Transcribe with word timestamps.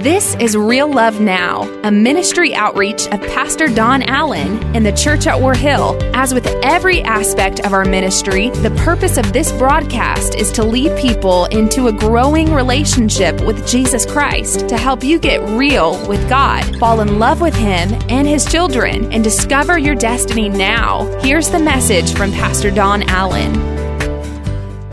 This 0.00 0.34
is 0.36 0.56
Real 0.56 0.90
Love 0.90 1.20
Now, 1.20 1.64
a 1.82 1.90
ministry 1.90 2.54
outreach 2.54 3.06
of 3.08 3.20
Pastor 3.20 3.68
Don 3.68 4.02
Allen 4.04 4.74
in 4.74 4.82
the 4.82 4.92
church 4.92 5.26
at 5.26 5.38
War 5.38 5.52
Hill. 5.52 5.98
As 6.14 6.32
with 6.32 6.46
every 6.62 7.02
aspect 7.02 7.60
of 7.66 7.74
our 7.74 7.84
ministry, 7.84 8.48
the 8.48 8.70
purpose 8.82 9.18
of 9.18 9.34
this 9.34 9.52
broadcast 9.52 10.36
is 10.36 10.52
to 10.52 10.64
lead 10.64 10.96
people 10.96 11.44
into 11.44 11.88
a 11.88 11.92
growing 11.92 12.50
relationship 12.54 13.42
with 13.42 13.68
Jesus 13.68 14.06
Christ 14.06 14.70
to 14.70 14.78
help 14.78 15.04
you 15.04 15.18
get 15.18 15.46
real 15.50 15.92
with 16.08 16.26
God, 16.30 16.64
fall 16.78 17.02
in 17.02 17.18
love 17.18 17.42
with 17.42 17.54
Him 17.54 17.92
and 18.08 18.26
His 18.26 18.46
children, 18.46 19.12
and 19.12 19.22
discover 19.22 19.78
your 19.78 19.96
destiny 19.96 20.48
now. 20.48 21.04
Here's 21.20 21.50
the 21.50 21.58
message 21.58 22.14
from 22.14 22.32
Pastor 22.32 22.70
Don 22.70 23.02
Allen. 23.02 23.54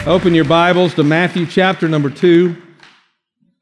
Open 0.05 0.35
your 0.35 0.44
Bibles 0.44 0.95
to 0.95 1.03
Matthew 1.05 1.45
chapter 1.45 1.88
number 1.88 2.09
2. 2.09 2.63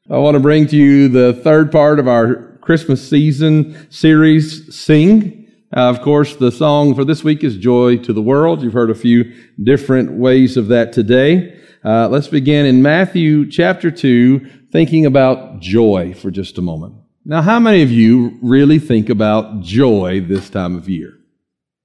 I 0.08 0.18
want 0.18 0.36
to 0.36 0.40
bring 0.40 0.68
to 0.68 0.76
you 0.76 1.08
the 1.08 1.32
third 1.32 1.72
part 1.72 1.98
of 1.98 2.06
our 2.06 2.56
Christmas 2.60 3.08
season 3.08 3.90
series, 3.90 4.72
Sing. 4.72 5.48
Uh, 5.76 5.90
of 5.90 6.00
course, 6.00 6.36
the 6.36 6.52
song 6.52 6.94
for 6.94 7.04
this 7.04 7.24
week 7.24 7.42
is 7.42 7.56
Joy 7.56 7.96
to 7.98 8.12
the 8.12 8.22
World. 8.22 8.62
You've 8.62 8.72
heard 8.72 8.90
a 8.90 8.94
few 8.94 9.34
different 9.60 10.12
ways 10.12 10.56
of 10.56 10.68
that 10.68 10.92
today. 10.92 11.60
Uh, 11.84 12.06
let's 12.06 12.28
begin 12.28 12.66
in 12.66 12.82
Matthew 12.82 13.50
chapter 13.50 13.90
2, 13.90 14.68
thinking 14.70 15.06
about 15.06 15.58
joy 15.58 16.14
for 16.14 16.30
just 16.30 16.56
a 16.56 16.62
moment. 16.62 16.94
Now, 17.24 17.42
how 17.42 17.58
many 17.58 17.82
of 17.82 17.90
you 17.90 18.38
really 18.40 18.78
think 18.78 19.08
about 19.08 19.62
joy 19.62 20.20
this 20.20 20.48
time 20.48 20.76
of 20.76 20.88
year? 20.88 21.18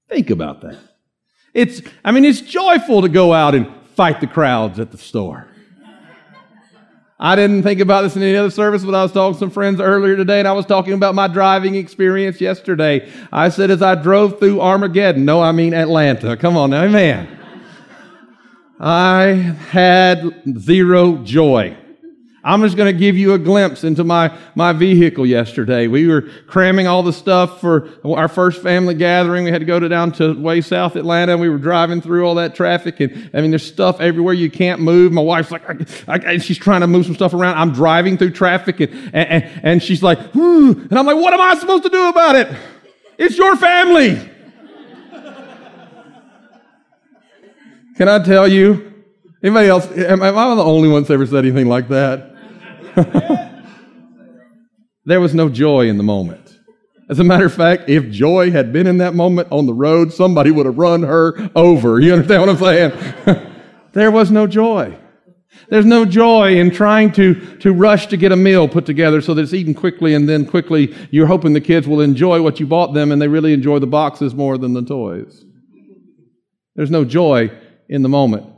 Think 0.08 0.30
about 0.30 0.60
that. 0.60 0.78
It's, 1.54 1.82
I 2.04 2.12
mean, 2.12 2.24
it's 2.24 2.40
joyful 2.40 3.02
to 3.02 3.08
go 3.08 3.32
out 3.32 3.56
and 3.56 3.66
fight 3.96 4.20
the 4.20 4.28
crowds 4.28 4.78
at 4.78 4.92
the 4.92 4.98
store. 4.98 5.48
I 7.24 7.36
didn't 7.36 7.62
think 7.62 7.78
about 7.78 8.02
this 8.02 8.16
in 8.16 8.22
any 8.22 8.36
other 8.36 8.50
service, 8.50 8.84
but 8.84 8.96
I 8.96 9.02
was 9.04 9.12
talking 9.12 9.34
to 9.34 9.38
some 9.38 9.50
friends 9.50 9.80
earlier 9.80 10.16
today, 10.16 10.40
and 10.40 10.48
I 10.48 10.52
was 10.52 10.66
talking 10.66 10.92
about 10.92 11.14
my 11.14 11.28
driving 11.28 11.76
experience 11.76 12.40
yesterday. 12.40 13.08
I 13.30 13.48
said, 13.48 13.70
as 13.70 13.80
I 13.80 13.94
drove 13.94 14.40
through 14.40 14.60
Armageddon, 14.60 15.24
no, 15.24 15.40
I 15.40 15.52
mean 15.52 15.72
Atlanta. 15.72 16.36
Come 16.36 16.56
on 16.56 16.70
now, 16.70 16.82
amen. 16.82 17.28
I 18.80 19.26
had 19.70 20.42
zero 20.58 21.18
joy. 21.18 21.76
I'm 22.44 22.60
just 22.62 22.76
going 22.76 22.92
to 22.92 22.98
give 22.98 23.16
you 23.16 23.34
a 23.34 23.38
glimpse 23.38 23.84
into 23.84 24.02
my, 24.02 24.36
my 24.56 24.72
vehicle 24.72 25.24
yesterday. 25.24 25.86
We 25.86 26.08
were 26.08 26.22
cramming 26.48 26.88
all 26.88 27.04
the 27.04 27.12
stuff 27.12 27.60
for 27.60 27.88
our 28.04 28.26
first 28.26 28.62
family 28.62 28.94
gathering. 28.94 29.44
We 29.44 29.52
had 29.52 29.60
to 29.60 29.64
go 29.64 29.78
to 29.78 29.88
down 29.88 30.10
to 30.12 30.34
way 30.40 30.60
south 30.60 30.96
Atlanta 30.96 31.32
and 31.32 31.40
we 31.40 31.48
were 31.48 31.58
driving 31.58 32.00
through 32.00 32.26
all 32.26 32.34
that 32.36 32.56
traffic. 32.56 32.98
And 32.98 33.30
I 33.32 33.40
mean, 33.40 33.50
there's 33.50 33.64
stuff 33.64 34.00
everywhere 34.00 34.34
you 34.34 34.50
can't 34.50 34.80
move. 34.80 35.12
My 35.12 35.22
wife's 35.22 35.52
like, 35.52 35.70
I, 35.70 36.14
I, 36.14 36.16
and 36.32 36.42
she's 36.42 36.58
trying 36.58 36.80
to 36.80 36.88
move 36.88 37.06
some 37.06 37.14
stuff 37.14 37.32
around. 37.32 37.58
I'm 37.58 37.72
driving 37.72 38.18
through 38.18 38.32
traffic 38.32 38.80
and, 38.80 39.14
and, 39.14 39.60
and 39.62 39.82
she's 39.82 40.02
like, 40.02 40.34
Whoo. 40.34 40.72
and 40.72 40.98
I'm 40.98 41.06
like, 41.06 41.16
what 41.16 41.32
am 41.32 41.40
I 41.40 41.54
supposed 41.54 41.84
to 41.84 41.90
do 41.90 42.08
about 42.08 42.34
it? 42.34 42.48
It's 43.18 43.38
your 43.38 43.54
family. 43.54 44.30
Can 47.96 48.08
I 48.08 48.18
tell 48.24 48.48
you? 48.48 48.92
Anybody 49.44 49.68
else? 49.68 49.86
Am 49.92 50.22
I 50.22 50.30
the 50.30 50.62
only 50.62 50.88
one 50.88 51.02
that's 51.02 51.10
ever 51.10 51.26
said 51.26 51.44
anything 51.44 51.68
like 51.68 51.88
that? 51.88 52.31
there 55.04 55.20
was 55.20 55.34
no 55.34 55.48
joy 55.48 55.88
in 55.88 55.96
the 55.96 56.02
moment. 56.02 56.58
As 57.08 57.18
a 57.18 57.24
matter 57.24 57.46
of 57.46 57.54
fact, 57.54 57.88
if 57.88 58.10
joy 58.10 58.50
had 58.50 58.72
been 58.72 58.86
in 58.86 58.98
that 58.98 59.14
moment 59.14 59.48
on 59.50 59.66
the 59.66 59.74
road, 59.74 60.12
somebody 60.12 60.50
would 60.50 60.66
have 60.66 60.78
run 60.78 61.02
her 61.02 61.50
over. 61.54 62.00
You 62.00 62.14
understand 62.14 62.40
what 62.40 62.48
I'm 62.48 62.56
saying? 62.56 63.52
there 63.92 64.10
was 64.10 64.30
no 64.30 64.46
joy. 64.46 64.96
There's 65.68 65.84
no 65.84 66.04
joy 66.04 66.56
in 66.58 66.70
trying 66.70 67.12
to, 67.12 67.34
to 67.58 67.72
rush 67.72 68.06
to 68.08 68.16
get 68.16 68.32
a 68.32 68.36
meal 68.36 68.68
put 68.68 68.86
together 68.86 69.20
so 69.20 69.34
that 69.34 69.42
it's 69.42 69.54
eaten 69.54 69.74
quickly 69.74 70.14
and 70.14 70.28
then 70.28 70.46
quickly 70.46 70.94
you're 71.10 71.26
hoping 71.26 71.52
the 71.52 71.60
kids 71.60 71.86
will 71.86 72.00
enjoy 72.00 72.42
what 72.42 72.60
you 72.60 72.66
bought 72.66 72.94
them 72.94 73.12
and 73.12 73.20
they 73.20 73.28
really 73.28 73.52
enjoy 73.52 73.78
the 73.78 73.86
boxes 73.86 74.34
more 74.34 74.56
than 74.58 74.72
the 74.72 74.82
toys. 74.82 75.44
There's 76.74 76.90
no 76.90 77.04
joy 77.04 77.50
in 77.88 78.02
the 78.02 78.08
moment. 78.08 78.51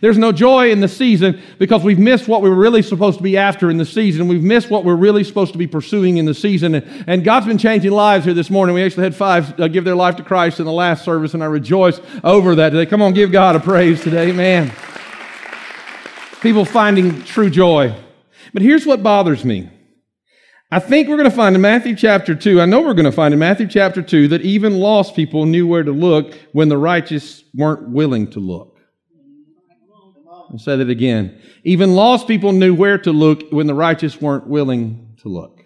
There's 0.00 0.18
no 0.18 0.32
joy 0.32 0.70
in 0.70 0.80
the 0.80 0.88
season 0.88 1.40
because 1.58 1.82
we've 1.82 1.98
missed 1.98 2.28
what 2.28 2.42
we 2.42 2.48
were 2.48 2.56
really 2.56 2.82
supposed 2.82 3.18
to 3.18 3.22
be 3.22 3.36
after 3.36 3.70
in 3.70 3.76
the 3.76 3.84
season. 3.84 4.28
We've 4.28 4.42
missed 4.42 4.70
what 4.70 4.84
we're 4.84 4.96
really 4.96 5.24
supposed 5.24 5.52
to 5.52 5.58
be 5.58 5.66
pursuing 5.66 6.16
in 6.16 6.24
the 6.24 6.34
season. 6.34 6.74
And, 6.74 7.22
God's 7.22 7.46
been 7.46 7.58
changing 7.58 7.92
lives 7.92 8.24
here 8.24 8.34
this 8.34 8.50
morning. 8.50 8.74
We 8.74 8.82
actually 8.82 9.04
had 9.04 9.14
five 9.14 9.58
uh, 9.60 9.68
give 9.68 9.84
their 9.84 9.94
life 9.94 10.16
to 10.16 10.24
Christ 10.24 10.58
in 10.58 10.66
the 10.66 10.72
last 10.72 11.04
service, 11.04 11.34
and 11.34 11.42
I 11.42 11.46
rejoice 11.46 12.00
over 12.24 12.56
that 12.56 12.70
today. 12.70 12.86
Come 12.86 13.00
on, 13.00 13.14
give 13.14 13.30
God 13.30 13.54
a 13.54 13.60
praise 13.60 14.02
today, 14.02 14.32
man. 14.32 14.72
People 16.40 16.64
finding 16.64 17.22
true 17.22 17.48
joy. 17.48 17.94
But 18.52 18.62
here's 18.62 18.84
what 18.84 19.02
bothers 19.02 19.44
me. 19.44 19.70
I 20.72 20.78
think 20.78 21.06
we're 21.06 21.18
going 21.18 21.28
to 21.28 21.36
find 21.36 21.54
in 21.54 21.60
Matthew 21.60 21.94
chapter 21.94 22.34
2, 22.34 22.58
I 22.60 22.64
know 22.64 22.80
we're 22.80 22.94
going 22.94 23.04
to 23.04 23.12
find 23.12 23.34
in 23.34 23.38
Matthew 23.38 23.68
chapter 23.68 24.00
2 24.00 24.28
that 24.28 24.40
even 24.40 24.78
lost 24.78 25.14
people 25.14 25.44
knew 25.44 25.66
where 25.66 25.82
to 25.82 25.92
look 25.92 26.34
when 26.52 26.70
the 26.70 26.78
righteous 26.78 27.44
weren't 27.54 27.90
willing 27.90 28.30
to 28.30 28.40
look. 28.40 28.71
I'll 30.52 30.58
say 30.58 30.76
that 30.76 30.90
again. 30.90 31.40
Even 31.64 31.94
lost 31.94 32.28
people 32.28 32.52
knew 32.52 32.74
where 32.74 32.98
to 32.98 33.12
look 33.12 33.50
when 33.50 33.66
the 33.66 33.74
righteous 33.74 34.20
weren't 34.20 34.46
willing 34.46 35.16
to 35.22 35.28
look. 35.28 35.64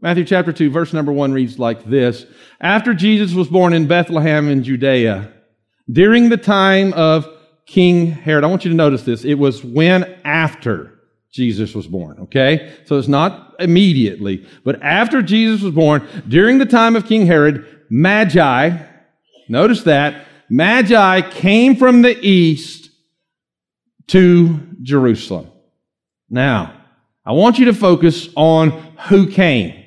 Matthew 0.00 0.24
chapter 0.24 0.52
2, 0.52 0.70
verse 0.70 0.92
number 0.92 1.12
1 1.12 1.32
reads 1.32 1.58
like 1.58 1.84
this 1.84 2.26
After 2.60 2.94
Jesus 2.94 3.32
was 3.32 3.48
born 3.48 3.72
in 3.72 3.86
Bethlehem 3.86 4.48
in 4.48 4.64
Judea, 4.64 5.32
during 5.90 6.28
the 6.28 6.36
time 6.36 6.92
of 6.94 7.28
King 7.66 8.06
Herod, 8.06 8.44
I 8.44 8.48
want 8.48 8.64
you 8.64 8.70
to 8.70 8.76
notice 8.76 9.02
this. 9.02 9.24
It 9.24 9.34
was 9.34 9.62
when 9.62 10.04
after 10.24 10.98
Jesus 11.30 11.74
was 11.74 11.86
born, 11.86 12.18
okay? 12.20 12.72
So 12.86 12.98
it's 12.98 13.08
not 13.08 13.54
immediately, 13.60 14.46
but 14.64 14.82
after 14.82 15.22
Jesus 15.22 15.62
was 15.62 15.74
born, 15.74 16.06
during 16.26 16.58
the 16.58 16.66
time 16.66 16.96
of 16.96 17.06
King 17.06 17.26
Herod, 17.26 17.66
Magi, 17.90 18.78
notice 19.48 19.82
that, 19.84 20.26
Magi 20.48 21.20
came 21.30 21.76
from 21.76 22.02
the 22.02 22.18
east 22.26 22.87
to 24.08 24.60
Jerusalem. 24.82 25.50
Now, 26.28 26.74
I 27.24 27.32
want 27.32 27.58
you 27.58 27.66
to 27.66 27.74
focus 27.74 28.28
on 28.36 28.70
who 29.08 29.30
came. 29.30 29.84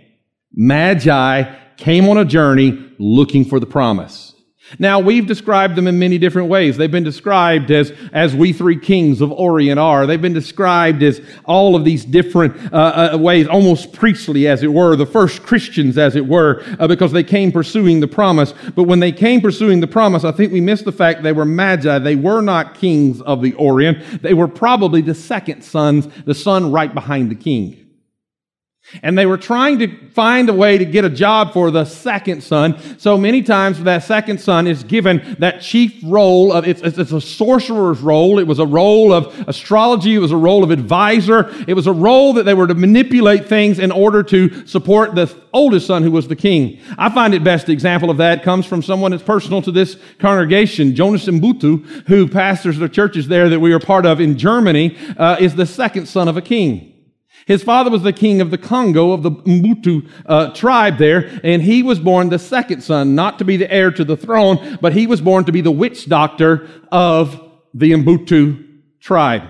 Magi 0.53 1.55
came 1.77 2.07
on 2.09 2.17
a 2.17 2.25
journey 2.25 2.93
looking 2.99 3.45
for 3.45 3.59
the 3.59 3.65
promise. 3.65 4.30
Now, 4.79 4.99
we've 4.99 5.25
described 5.25 5.75
them 5.75 5.87
in 5.87 5.99
many 5.99 6.17
different 6.17 6.49
ways. 6.49 6.77
They've 6.77 6.91
been 6.91 7.03
described 7.03 7.71
as, 7.71 7.91
as 8.13 8.35
we 8.35 8.53
three 8.53 8.79
kings 8.79 9.21
of 9.21 9.31
Orient 9.31 9.79
are. 9.79 10.05
They've 10.05 10.21
been 10.21 10.33
described 10.33 11.03
as 11.03 11.21
all 11.45 11.75
of 11.75 11.83
these 11.83 12.05
different 12.05 12.73
uh, 12.73 13.11
uh, 13.13 13.17
ways, 13.17 13.47
almost 13.47 13.93
priestly, 13.93 14.47
as 14.47 14.63
it 14.63 14.67
were, 14.67 14.95
the 14.95 15.05
first 15.05 15.43
Christians, 15.43 15.97
as 15.97 16.15
it 16.15 16.25
were, 16.25 16.63
uh, 16.79 16.87
because 16.87 17.11
they 17.11 17.23
came 17.23 17.51
pursuing 17.51 17.99
the 17.99 18.07
promise. 18.07 18.53
But 18.75 18.83
when 18.83 18.99
they 18.99 19.11
came 19.11 19.41
pursuing 19.41 19.79
the 19.79 19.87
promise, 19.87 20.23
I 20.23 20.31
think 20.31 20.51
we 20.51 20.61
missed 20.61 20.85
the 20.85 20.91
fact 20.91 21.23
they 21.23 21.33
were 21.33 21.45
magi. 21.45 21.99
They 21.99 22.15
were 22.15 22.41
not 22.41 22.75
kings 22.75 23.21
of 23.21 23.41
the 23.41 23.53
Orient. 23.53 24.21
They 24.21 24.33
were 24.33 24.47
probably 24.47 25.01
the 25.01 25.15
second 25.15 25.63
sons, 25.63 26.07
the 26.25 26.35
son 26.35 26.71
right 26.71 26.93
behind 26.93 27.31
the 27.31 27.35
king. 27.35 27.80
And 29.03 29.17
they 29.17 29.25
were 29.25 29.37
trying 29.37 29.79
to 29.79 30.09
find 30.09 30.49
a 30.49 30.53
way 30.53 30.77
to 30.77 30.83
get 30.83 31.05
a 31.05 31.09
job 31.09 31.53
for 31.53 31.71
the 31.71 31.85
second 31.85 32.43
son. 32.43 32.77
So 32.99 33.17
many 33.17 33.41
times 33.41 33.81
that 33.83 34.03
second 34.03 34.41
son 34.41 34.67
is 34.67 34.83
given 34.83 35.37
that 35.39 35.61
chief 35.61 35.97
role 36.03 36.51
of, 36.51 36.67
it's, 36.67 36.81
it's, 36.81 37.11
a 37.11 37.21
sorcerer's 37.21 38.01
role. 38.01 38.37
It 38.37 38.47
was 38.47 38.59
a 38.59 38.65
role 38.65 39.13
of 39.13 39.33
astrology. 39.47 40.15
It 40.15 40.19
was 40.19 40.31
a 40.31 40.37
role 40.37 40.63
of 40.63 40.71
advisor. 40.71 41.49
It 41.67 41.73
was 41.73 41.87
a 41.87 41.93
role 41.93 42.33
that 42.33 42.43
they 42.43 42.53
were 42.53 42.67
to 42.67 42.75
manipulate 42.75 43.47
things 43.47 43.79
in 43.79 43.91
order 43.91 44.23
to 44.23 44.67
support 44.67 45.15
the 45.15 45.33
oldest 45.53 45.87
son 45.87 46.03
who 46.03 46.11
was 46.11 46.27
the 46.27 46.35
king. 46.35 46.79
I 46.97 47.09
find 47.09 47.33
it 47.33 47.43
best 47.43 47.69
example 47.69 48.09
of 48.09 48.17
that 48.17 48.43
comes 48.43 48.65
from 48.65 48.81
someone 48.81 49.11
that's 49.11 49.23
personal 49.23 49.61
to 49.61 49.71
this 49.71 49.97
congregation. 50.19 50.95
Jonas 50.95 51.25
Mbutu, 51.27 52.07
who 52.07 52.27
pastors 52.27 52.77
the 52.77 52.89
churches 52.89 53.27
there 53.27 53.47
that 53.47 53.59
we 53.59 53.71
are 53.71 53.79
part 53.79 54.05
of 54.05 54.19
in 54.19 54.37
Germany, 54.37 54.97
uh, 55.17 55.37
is 55.39 55.55
the 55.55 55.65
second 55.65 56.07
son 56.07 56.27
of 56.27 56.35
a 56.35 56.41
king. 56.41 56.90
His 57.45 57.63
father 57.63 57.89
was 57.89 58.03
the 58.03 58.13
king 58.13 58.41
of 58.41 58.51
the 58.51 58.57
Congo 58.57 59.11
of 59.11 59.23
the 59.23 59.31
Mbutu 59.31 60.09
uh, 60.25 60.53
tribe 60.53 60.97
there, 60.97 61.39
and 61.43 61.61
he 61.61 61.83
was 61.83 61.99
born 61.99 62.29
the 62.29 62.39
second 62.39 62.81
son, 62.81 63.15
not 63.15 63.39
to 63.39 63.45
be 63.45 63.57
the 63.57 63.71
heir 63.71 63.91
to 63.91 64.03
the 64.03 64.17
throne, 64.17 64.77
but 64.81 64.93
he 64.93 65.07
was 65.07 65.21
born 65.21 65.45
to 65.45 65.51
be 65.51 65.61
the 65.61 65.71
witch 65.71 66.07
doctor 66.07 66.69
of 66.91 67.39
the 67.73 67.91
Mbutu 67.91 68.67
tribe. 68.99 69.43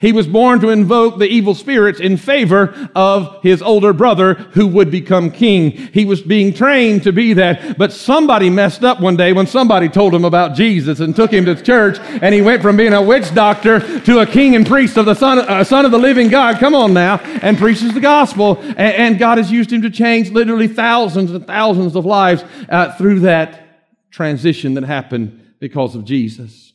He 0.00 0.12
was 0.12 0.28
born 0.28 0.60
to 0.60 0.68
invoke 0.68 1.18
the 1.18 1.26
evil 1.26 1.56
spirits 1.56 1.98
in 1.98 2.18
favor 2.18 2.88
of 2.94 3.42
his 3.42 3.60
older 3.60 3.92
brother 3.92 4.34
who 4.34 4.68
would 4.68 4.92
become 4.92 5.32
king. 5.32 5.72
He 5.72 6.04
was 6.04 6.22
being 6.22 6.54
trained 6.54 7.02
to 7.02 7.12
be 7.12 7.32
that, 7.32 7.76
but 7.76 7.92
somebody 7.92 8.48
messed 8.48 8.84
up 8.84 9.00
one 9.00 9.16
day 9.16 9.32
when 9.32 9.48
somebody 9.48 9.88
told 9.88 10.14
him 10.14 10.24
about 10.24 10.54
Jesus 10.54 11.00
and 11.00 11.16
took 11.16 11.32
him 11.32 11.44
to 11.46 11.60
church 11.60 11.98
and 11.98 12.32
he 12.32 12.40
went 12.40 12.62
from 12.62 12.76
being 12.76 12.92
a 12.92 13.02
witch 13.02 13.34
doctor 13.34 13.80
to 14.02 14.20
a 14.20 14.26
king 14.26 14.54
and 14.54 14.64
priest 14.64 14.96
of 14.96 15.04
the 15.04 15.14
son, 15.14 15.40
uh, 15.40 15.64
son 15.64 15.84
of 15.84 15.90
the 15.90 15.98
living 15.98 16.28
God. 16.28 16.60
Come 16.60 16.76
on 16.76 16.94
now. 16.94 17.16
And 17.42 17.58
preaches 17.58 17.92
the 17.92 18.00
gospel. 18.00 18.58
And, 18.60 18.78
and 18.78 19.18
God 19.18 19.38
has 19.38 19.50
used 19.50 19.72
him 19.72 19.82
to 19.82 19.90
change 19.90 20.30
literally 20.30 20.68
thousands 20.68 21.32
and 21.32 21.44
thousands 21.44 21.96
of 21.96 22.06
lives 22.06 22.44
uh, 22.68 22.92
through 22.96 23.20
that 23.20 23.64
transition 24.12 24.74
that 24.74 24.84
happened 24.84 25.54
because 25.58 25.96
of 25.96 26.04
Jesus. 26.04 26.67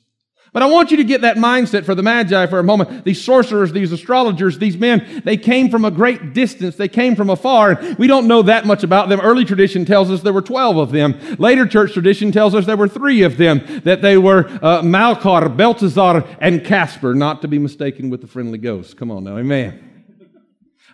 But 0.53 0.61
I 0.61 0.67
want 0.67 0.91
you 0.91 0.97
to 0.97 1.03
get 1.03 1.21
that 1.21 1.37
mindset 1.37 1.83
for 1.83 1.95
the 1.95 2.03
Magi 2.03 2.45
for 2.45 2.59
a 2.59 2.63
moment. 2.63 3.03
These 3.03 3.23
sorcerers, 3.23 3.71
these 3.71 3.91
astrologers, 3.91 4.59
these 4.59 4.77
men, 4.77 5.23
they 5.25 5.35
came 5.35 5.71
from 5.71 5.83
a 5.83 5.89
great 5.89 6.33
distance. 6.33 6.75
They 6.75 6.87
came 6.87 7.15
from 7.15 7.31
afar. 7.31 7.81
We 7.97 8.05
don't 8.05 8.27
know 8.27 8.43
that 8.43 8.67
much 8.67 8.83
about 8.83 9.09
them. 9.09 9.19
Early 9.19 9.45
tradition 9.45 9.83
tells 9.83 10.11
us 10.11 10.21
there 10.21 10.31
were 10.31 10.43
12 10.43 10.77
of 10.77 10.91
them. 10.91 11.19
Later 11.39 11.65
church 11.65 11.93
tradition 11.93 12.31
tells 12.31 12.53
us 12.53 12.67
there 12.67 12.77
were 12.77 12.87
three 12.87 13.23
of 13.23 13.37
them, 13.37 13.81
that 13.83 14.03
they 14.03 14.15
were 14.15 14.47
uh, 14.61 15.49
Belteshazzar, 15.49 16.23
and 16.39 16.63
Casper, 16.63 17.15
not 17.15 17.41
to 17.41 17.47
be 17.47 17.57
mistaken 17.57 18.11
with 18.11 18.21
the 18.21 18.27
friendly 18.27 18.59
ghost. 18.59 18.95
Come 18.95 19.09
on 19.09 19.23
now, 19.23 19.39
amen. 19.39 19.89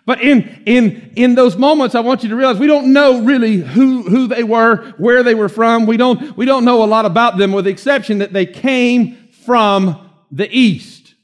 But 0.06 0.22
in, 0.22 0.62
in, 0.64 1.12
in 1.16 1.34
those 1.34 1.56
moments, 1.56 1.94
I 1.94 2.00
want 2.00 2.22
you 2.22 2.30
to 2.30 2.36
realize 2.36 2.58
we 2.58 2.66
don't 2.66 2.92
know 2.92 3.22
really 3.22 3.58
who, 3.58 4.02
who 4.02 4.26
they 4.26 4.42
were, 4.42 4.94
where 4.96 5.22
they 5.22 5.34
were 5.34 5.50
from. 5.50 5.84
We 5.84 5.98
don't, 5.98 6.34
we 6.36 6.46
don't 6.46 6.64
know 6.64 6.82
a 6.82 6.86
lot 6.86 7.04
about 7.04 7.36
them 7.36 7.52
with 7.52 7.66
the 7.66 7.70
exception 7.70 8.18
that 8.18 8.32
they 8.32 8.46
came 8.46 9.19
from 9.50 10.08
the 10.30 10.48
east. 10.56 11.16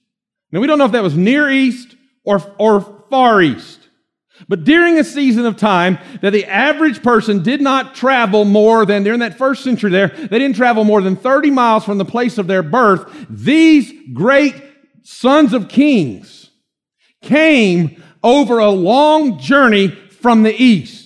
Now, 0.51 0.59
we 0.59 0.67
don't 0.67 0.79
know 0.79 0.85
if 0.85 0.91
that 0.91 1.03
was 1.05 1.17
near 1.17 1.49
east 1.49 1.95
or, 2.25 2.43
or 2.59 3.05
far 3.09 3.41
east. 3.41 3.79
But 4.49 4.65
during 4.65 4.99
a 4.99 5.05
season 5.05 5.47
of 5.47 5.57
time 5.57 5.97
that 6.23 6.31
the 6.31 6.45
average 6.45 7.05
person 7.05 7.45
did 7.45 7.61
not 7.61 7.95
travel 7.95 8.45
more 8.45 8.85
than, 8.85 9.05
during 9.05 9.21
that 9.21 9.39
first 9.39 9.63
century 9.63 9.93
there, 9.93 10.09
they 10.09 10.41
didn't 10.41 10.57
travel 10.57 10.83
more 10.83 11.01
than 11.03 11.15
30 11.15 11.53
miles 11.53 11.85
from 11.85 11.99
the 11.99 12.05
place 12.05 12.37
of 12.37 12.49
their 12.49 12.65
birth, 12.65 13.09
these 13.31 13.93
great 14.13 14.61
sons 15.05 15.53
of 15.53 15.69
kings 15.69 16.51
came 17.23 18.03
over 18.25 18.59
a 18.59 18.71
long 18.71 19.39
journey 19.39 19.87
from 19.87 20.43
the 20.43 20.61
east. 20.61 21.06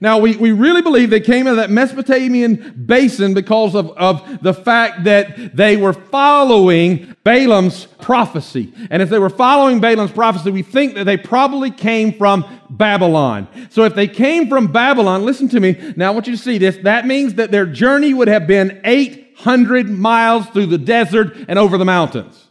Now, 0.00 0.18
we, 0.18 0.36
we 0.36 0.52
really 0.52 0.82
believe 0.82 1.10
they 1.10 1.20
came 1.20 1.46
out 1.46 1.52
of 1.52 1.56
that 1.56 1.70
Mesopotamian 1.70 2.84
basin 2.86 3.34
because 3.34 3.74
of, 3.74 3.90
of 3.92 4.42
the 4.42 4.54
fact 4.54 5.04
that 5.04 5.56
they 5.56 5.76
were 5.76 5.92
following 5.92 7.16
Balaam's 7.24 7.86
prophecy. 7.86 8.72
And 8.90 9.02
if 9.02 9.10
they 9.10 9.18
were 9.18 9.30
following 9.30 9.80
Balaam's 9.80 10.12
prophecy, 10.12 10.50
we 10.50 10.62
think 10.62 10.94
that 10.94 11.04
they 11.04 11.16
probably 11.16 11.70
came 11.72 12.12
from 12.12 12.44
Babylon. 12.70 13.48
So 13.70 13.82
if 13.82 13.94
they 13.94 14.06
came 14.06 14.48
from 14.48 14.68
Babylon, 14.68 15.24
listen 15.24 15.48
to 15.48 15.60
me. 15.60 15.92
Now 15.96 16.08
I 16.08 16.10
want 16.14 16.28
you 16.28 16.36
to 16.36 16.42
see 16.42 16.58
this. 16.58 16.76
That 16.78 17.06
means 17.06 17.34
that 17.34 17.50
their 17.50 17.66
journey 17.66 18.14
would 18.14 18.28
have 18.28 18.46
been 18.46 18.80
800 18.84 19.90
miles 19.90 20.46
through 20.50 20.66
the 20.66 20.78
desert 20.78 21.36
and 21.48 21.58
over 21.58 21.76
the 21.76 21.84
mountains. 21.84 22.46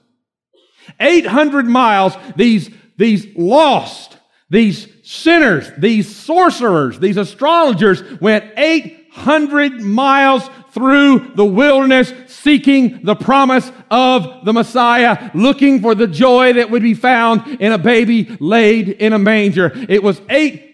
800 1.00 1.66
miles, 1.66 2.16
these, 2.36 2.70
these 2.98 3.26
lost, 3.38 4.18
these 4.50 4.88
sinners, 5.10 5.72
these 5.76 6.16
sorcerers, 6.16 7.00
these 7.00 7.18
astrologers 7.18 8.04
went 8.22 8.46
800 8.56 9.82
miles 9.82 10.48
through 10.72 11.32
the 11.34 11.44
wilderness 11.44 12.14
seeking 12.28 13.04
the 13.04 13.16
promise 13.16 13.72
of 13.90 14.46
the 14.46 14.54
Messiah, 14.54 15.32
looking 15.34 15.82
for 15.82 15.96
the 15.96 16.06
joy 16.06 16.54
that 16.54 16.70
would 16.70 16.84
be 16.84 16.94
found 16.94 17.60
in 17.60 17.72
a 17.72 17.78
baby 17.80 18.38
laid 18.40 18.88
in 18.88 19.14
a 19.14 19.18
manger. 19.18 19.72
It 19.90 20.04
was 20.04 20.22
800 20.30 20.69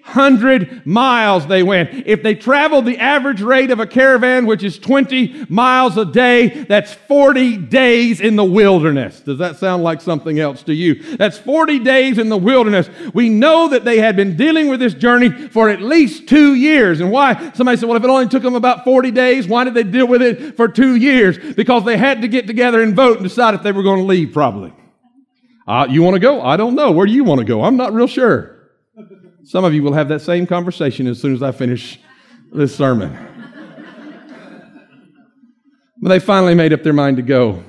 miles 0.86 1.48
they 1.48 1.64
went. 1.64 2.08
If 2.08 2.24
they 2.24 2.36
traveled 2.36 2.86
the 2.86 2.98
average 2.98 3.42
rate 3.42 3.72
of 3.72 3.80
a 3.80 3.88
caravan, 3.88 4.46
which 4.46 4.64
is 4.64 4.78
20 4.80 5.48
miles 5.50 5.98
a 5.98 6.06
day, 6.06 6.66
that's 6.70 6.94
40 6.94 7.58
days 7.58 8.22
in 8.22 8.36
the 8.36 8.44
wilderness. 8.44 9.20
Does 9.20 9.40
that 9.40 9.58
sound 9.58 9.84
like 9.84 10.02
something 10.02 10.40
else 10.40 10.64
to 10.64 10.74
you? 10.74 11.18
That's 11.18 11.38
40 11.38 11.80
days 11.80 12.18
in 12.18 12.30
the 12.30 12.38
wilderness. 12.38 12.90
We 13.14 13.30
know 13.30 13.70
that 13.70 13.84
they 13.84 14.00
had 14.00 14.16
been 14.16 14.38
dealing 14.38 14.70
with 14.70 14.80
this 14.80 14.94
journey 14.94 15.30
for 15.30 15.70
at 15.70 15.82
least 15.82 16.28
two 16.28 16.56
years. 16.56 17.02
And 17.02 17.12
why? 17.12 17.52
Somebody 17.54 17.78
said, 17.78 17.90
well, 17.90 17.98
if 17.98 18.04
it 18.04 18.10
only 18.10 18.28
took 18.28 18.44
them 18.44 18.56
about 18.56 18.84
40 18.84 19.12
days, 19.12 19.48
why 19.48 19.64
did 19.64 19.74
they 19.74 19.84
deal 19.84 20.08
with 20.08 20.22
it 20.22 20.56
for 20.56 20.68
two 20.68 20.96
years? 20.96 21.38
Because 21.56 21.84
they 21.84 21.98
had 21.98 22.22
to 22.22 22.28
get 22.28 22.48
together 22.48 22.82
and 22.82 22.96
vote 22.96 23.18
and 23.18 23.28
decide 23.28 23.54
if 23.54 23.64
they 23.64 23.72
were 23.72 23.84
going 23.84 24.00
to 24.00 24.06
leave, 24.06 24.34
probably. 24.34 24.74
Uh, 25.68 25.88
you 25.90 26.04
want 26.04 26.14
to 26.14 26.20
go? 26.20 26.42
I 26.42 26.58
don't 26.58 26.76
know. 26.76 26.92
Where 26.92 27.08
do 27.08 27.12
you 27.12 27.24
want 27.24 27.40
to 27.40 27.46
go? 27.46 27.64
I'm 27.64 27.76
not 27.76 27.92
real 27.92 28.08
sure. 28.08 28.55
Some 29.46 29.64
of 29.64 29.76
you 29.76 29.84
will 29.84 29.94
have 29.94 30.10
that 30.10 30.22
same 30.22 30.48
conversation 30.48 31.06
as 31.06 31.22
soon 31.22 31.32
as 31.32 31.44
I 31.44 31.52
finish 31.52 32.00
this 32.52 32.76
sermon. 32.76 33.16
but 36.02 36.10
they 36.10 36.18
finally 36.18 36.56
made 36.56 36.74
up 36.74 36.82
their 36.82 36.94
mind 36.94 37.18
to 37.18 37.24
go. 37.24 37.64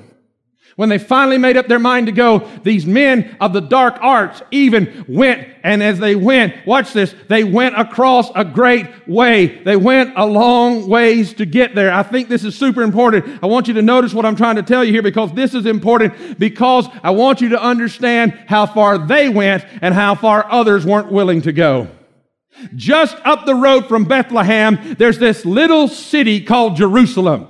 When 0.77 0.89
they 0.89 0.99
finally 0.99 1.39
made 1.39 1.57
up 1.57 1.67
their 1.67 1.79
mind 1.79 2.05
to 2.05 2.11
go, 2.11 2.47
these 2.61 2.85
men 2.85 3.35
of 3.41 3.51
the 3.51 3.61
dark 3.61 3.97
arts 3.99 4.43
even 4.51 5.05
went, 5.07 5.47
and 5.63 5.81
as 5.81 5.97
they 5.97 6.13
went, 6.13 6.53
watch 6.67 6.93
this, 6.93 7.15
they 7.29 7.43
went 7.43 7.79
across 7.79 8.29
a 8.35 8.45
great 8.45 8.85
way. 9.07 9.63
They 9.63 9.75
went 9.75 10.13
a 10.15 10.23
long 10.23 10.87
ways 10.87 11.33
to 11.33 11.47
get 11.47 11.73
there. 11.73 11.91
I 11.91 12.03
think 12.03 12.29
this 12.29 12.43
is 12.43 12.55
super 12.55 12.83
important. 12.83 13.39
I 13.41 13.47
want 13.47 13.67
you 13.67 13.73
to 13.73 13.81
notice 13.81 14.13
what 14.13 14.23
I'm 14.23 14.35
trying 14.35 14.57
to 14.57 14.61
tell 14.61 14.83
you 14.83 14.91
here 14.91 15.01
because 15.01 15.33
this 15.33 15.55
is 15.55 15.65
important 15.65 16.37
because 16.37 16.87
I 17.01 17.09
want 17.09 17.41
you 17.41 17.49
to 17.49 17.59
understand 17.59 18.33
how 18.45 18.67
far 18.67 18.99
they 18.99 19.29
went 19.29 19.65
and 19.81 19.95
how 19.95 20.13
far 20.13 20.45
others 20.51 20.85
weren't 20.85 21.11
willing 21.11 21.41
to 21.41 21.51
go. 21.51 21.87
Just 22.75 23.17
up 23.25 23.47
the 23.47 23.55
road 23.55 23.87
from 23.87 24.05
Bethlehem, 24.05 24.95
there's 24.99 25.17
this 25.17 25.43
little 25.43 25.87
city 25.87 26.39
called 26.39 26.75
Jerusalem. 26.75 27.47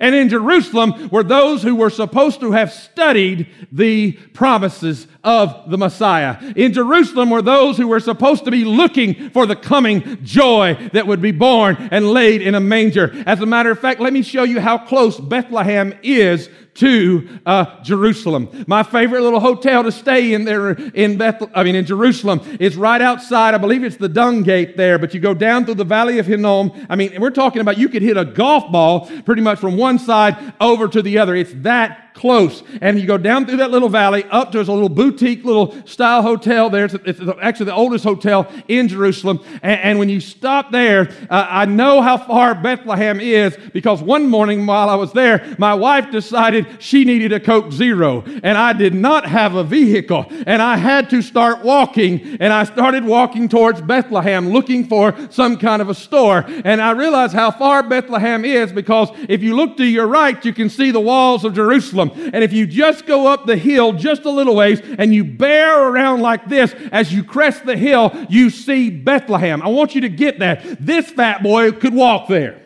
And 0.00 0.14
in 0.14 0.30
Jerusalem 0.30 1.08
were 1.10 1.22
those 1.22 1.62
who 1.62 1.76
were 1.76 1.90
supposed 1.90 2.40
to 2.40 2.52
have 2.52 2.72
studied 2.72 3.48
the 3.70 4.12
promises 4.32 5.06
of 5.22 5.70
the 5.70 5.76
Messiah. 5.76 6.38
In 6.56 6.72
Jerusalem 6.72 7.30
were 7.30 7.42
those 7.42 7.76
who 7.76 7.88
were 7.88 8.00
supposed 8.00 8.44
to 8.46 8.50
be 8.50 8.64
looking 8.64 9.30
for 9.30 9.46
the 9.46 9.56
coming 9.56 10.24
joy 10.24 10.74
that 10.92 11.06
would 11.06 11.20
be 11.20 11.32
born 11.32 11.76
and 11.90 12.10
laid 12.10 12.40
in 12.40 12.54
a 12.54 12.60
manger. 12.60 13.12
As 13.26 13.40
a 13.40 13.46
matter 13.46 13.70
of 13.70 13.78
fact, 13.78 14.00
let 14.00 14.12
me 14.12 14.22
show 14.22 14.42
you 14.44 14.58
how 14.58 14.78
close 14.78 15.20
Bethlehem 15.20 15.94
is 16.02 16.48
to 16.74 17.28
uh, 17.46 17.82
Jerusalem. 17.82 18.64
My 18.66 18.82
favorite 18.82 19.22
little 19.22 19.40
hotel 19.40 19.82
to 19.84 19.92
stay 19.92 20.34
in 20.34 20.44
there 20.44 20.72
in 20.72 21.16
Beth, 21.16 21.42
I 21.54 21.62
mean 21.62 21.74
in 21.74 21.86
Jerusalem 21.86 22.40
is 22.60 22.76
right 22.76 23.00
outside. 23.00 23.54
I 23.54 23.58
believe 23.58 23.84
it's 23.84 23.96
the 23.96 24.08
Dung 24.08 24.42
Gate 24.42 24.76
there, 24.76 24.98
but 24.98 25.14
you 25.14 25.20
go 25.20 25.34
down 25.34 25.64
through 25.64 25.74
the 25.74 25.84
Valley 25.84 26.18
of 26.18 26.26
Hinnom. 26.26 26.72
I 26.88 26.96
mean, 26.96 27.20
we're 27.20 27.30
talking 27.30 27.60
about 27.60 27.78
you 27.78 27.88
could 27.88 28.02
hit 28.02 28.16
a 28.16 28.24
golf 28.24 28.70
ball 28.72 29.10
pretty 29.24 29.42
much 29.42 29.58
from 29.58 29.76
one 29.76 29.98
side 29.98 30.54
over 30.60 30.88
to 30.88 31.02
the 31.02 31.18
other. 31.18 31.34
It's 31.34 31.52
that 31.58 32.03
close. 32.14 32.62
And 32.80 32.98
you 32.98 33.06
go 33.06 33.18
down 33.18 33.44
through 33.44 33.58
that 33.58 33.70
little 33.70 33.88
valley 33.88 34.24
up 34.30 34.52
to 34.52 34.60
a 34.60 34.62
little 34.62 34.88
boutique 34.88 35.44
little 35.44 35.74
style 35.86 36.22
hotel 36.22 36.70
there. 36.70 36.84
It's, 36.86 36.94
it's 36.94 37.20
actually 37.42 37.66
the 37.66 37.74
oldest 37.74 38.04
hotel 38.04 38.50
in 38.68 38.88
Jerusalem. 38.88 39.40
And, 39.62 39.80
and 39.80 39.98
when 39.98 40.08
you 40.08 40.20
stop 40.20 40.70
there, 40.70 41.10
uh, 41.28 41.46
I 41.50 41.66
know 41.66 42.00
how 42.00 42.16
far 42.16 42.54
Bethlehem 42.54 43.20
is 43.20 43.56
because 43.72 44.00
one 44.00 44.28
morning 44.28 44.64
while 44.64 44.88
I 44.88 44.94
was 44.94 45.12
there, 45.12 45.54
my 45.58 45.74
wife 45.74 46.10
decided 46.10 46.66
she 46.78 47.04
needed 47.04 47.32
a 47.32 47.40
Coke 47.40 47.72
Zero. 47.72 48.22
And 48.24 48.56
I 48.56 48.72
did 48.72 48.94
not 48.94 49.26
have 49.26 49.56
a 49.56 49.64
vehicle. 49.64 50.26
And 50.46 50.62
I 50.62 50.76
had 50.76 51.10
to 51.10 51.20
start 51.20 51.64
walking. 51.64 52.38
And 52.40 52.52
I 52.52 52.64
started 52.64 53.04
walking 53.04 53.48
towards 53.48 53.80
Bethlehem 53.80 54.50
looking 54.50 54.86
for 54.86 55.14
some 55.30 55.58
kind 55.58 55.82
of 55.82 55.88
a 55.88 55.94
store. 55.94 56.44
And 56.64 56.80
I 56.80 56.92
realized 56.92 57.34
how 57.34 57.50
far 57.50 57.82
Bethlehem 57.82 58.44
is 58.44 58.72
because 58.72 59.10
if 59.28 59.42
you 59.42 59.56
look 59.56 59.76
to 59.78 59.84
your 59.84 60.06
right, 60.06 60.42
you 60.44 60.52
can 60.52 60.70
see 60.70 60.92
the 60.92 61.00
walls 61.00 61.44
of 61.44 61.54
Jerusalem. 61.54 62.03
Jerusalem. 62.08 62.30
And 62.34 62.44
if 62.44 62.52
you 62.52 62.66
just 62.66 63.06
go 63.06 63.26
up 63.26 63.46
the 63.46 63.56
hill 63.56 63.92
just 63.92 64.24
a 64.24 64.30
little 64.30 64.56
ways 64.56 64.80
and 64.98 65.14
you 65.14 65.24
bear 65.24 65.88
around 65.88 66.20
like 66.20 66.48
this, 66.48 66.74
as 66.92 67.12
you 67.12 67.24
crest 67.24 67.64
the 67.64 67.76
hill, 67.76 68.12
you 68.28 68.50
see 68.50 68.90
Bethlehem. 68.90 69.62
I 69.62 69.68
want 69.68 69.94
you 69.94 70.00
to 70.02 70.08
get 70.08 70.38
that. 70.40 70.84
This 70.84 71.10
fat 71.10 71.42
boy 71.42 71.72
could 71.72 71.94
walk 71.94 72.28
there. 72.28 72.63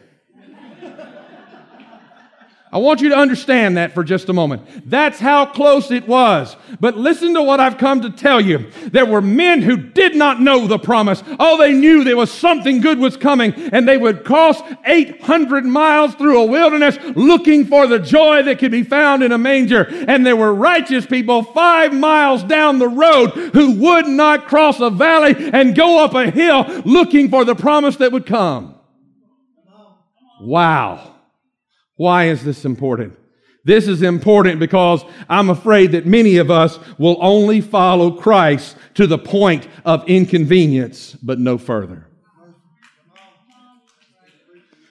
I 2.71 2.79
want 2.79 3.01
you 3.01 3.09
to 3.09 3.17
understand 3.17 3.79
that 3.79 3.95
for 3.95 4.05
just 4.05 4.29
a 4.29 4.35
moment. 4.35 4.91
That's 4.91 5.19
how 5.19 5.47
close 5.47 5.91
it 5.91 6.07
was. 6.07 6.55
But 6.81 6.99
listen 6.99 7.33
to 7.35 7.43
what 7.43 7.61
I've 7.61 7.79
come 7.79 8.03
to 8.03 8.11
tell 8.11 8.43
you. 8.43 8.71
There 8.93 9.07
were 9.07 9.23
men 9.23 9.63
who 9.63 9.79
did 9.79 10.15
not 10.15 10.43
know 10.43 10.67
the 10.67 10.79
promise. 10.79 11.23
All 11.39 11.57
they 11.57 11.73
knew 11.73 12.05
there 12.05 12.17
was 12.17 12.31
something 12.31 12.83
good 12.83 12.99
was 12.99 13.17
coming, 13.17 13.55
and 13.73 13.89
they 13.89 13.97
would 13.97 14.25
cross 14.25 14.61
800 14.85 15.65
miles 15.65 16.15
through 16.15 16.43
a 16.43 16.47
wilderness 16.47 16.99
looking 17.17 17.65
for 17.65 17.87
the 17.87 17.99
joy 17.99 18.43
that 18.43 18.59
could 18.59 18.73
be 18.73 18.83
found 18.83 19.23
in 19.23 19.33
a 19.33 19.39
manger. 19.39 19.87
And 20.07 20.27
there 20.27 20.37
were 20.37 20.55
righteous 20.55 21.07
people 21.07 21.45
five 21.45 21.95
miles 21.95 22.43
down 22.45 22.79
the 22.79 22.89
road 22.89 23.31
who 23.31 23.73
would 23.77 24.07
not 24.07 24.47
cross 24.47 24.79
a 24.81 24.91
valley 24.91 25.35
and 25.55 25.75
go 25.75 26.05
up 26.05 26.15
a 26.15 26.31
hill 26.31 26.67
looking 26.85 27.31
for 27.31 27.47
the 27.47 27.55
promise 27.55 27.97
that 27.97 28.13
would 28.13 28.27
come. 28.27 28.75
Wow. 30.41 31.18
Why 31.99 32.29
is 32.29 32.45
this 32.45 32.65
important? 32.65 33.19
This 33.65 33.89
is 33.89 34.03
important 34.03 34.61
because 34.61 35.05
I'm 35.29 35.51
afraid 35.51 35.93
that 35.93 36.07
many 36.07 36.39
of 36.39 36.51
us 36.51 36.79
will 36.97 37.19
only 37.21 37.61
follow 37.61 38.13
Christ 38.13 38.77
to 38.95 39.07
the 39.07 39.19
point 39.19 39.69
of 39.85 40.09
inconvenience, 40.09 41.15
but 41.15 41.39
no 41.39 41.59
further. 41.59 42.07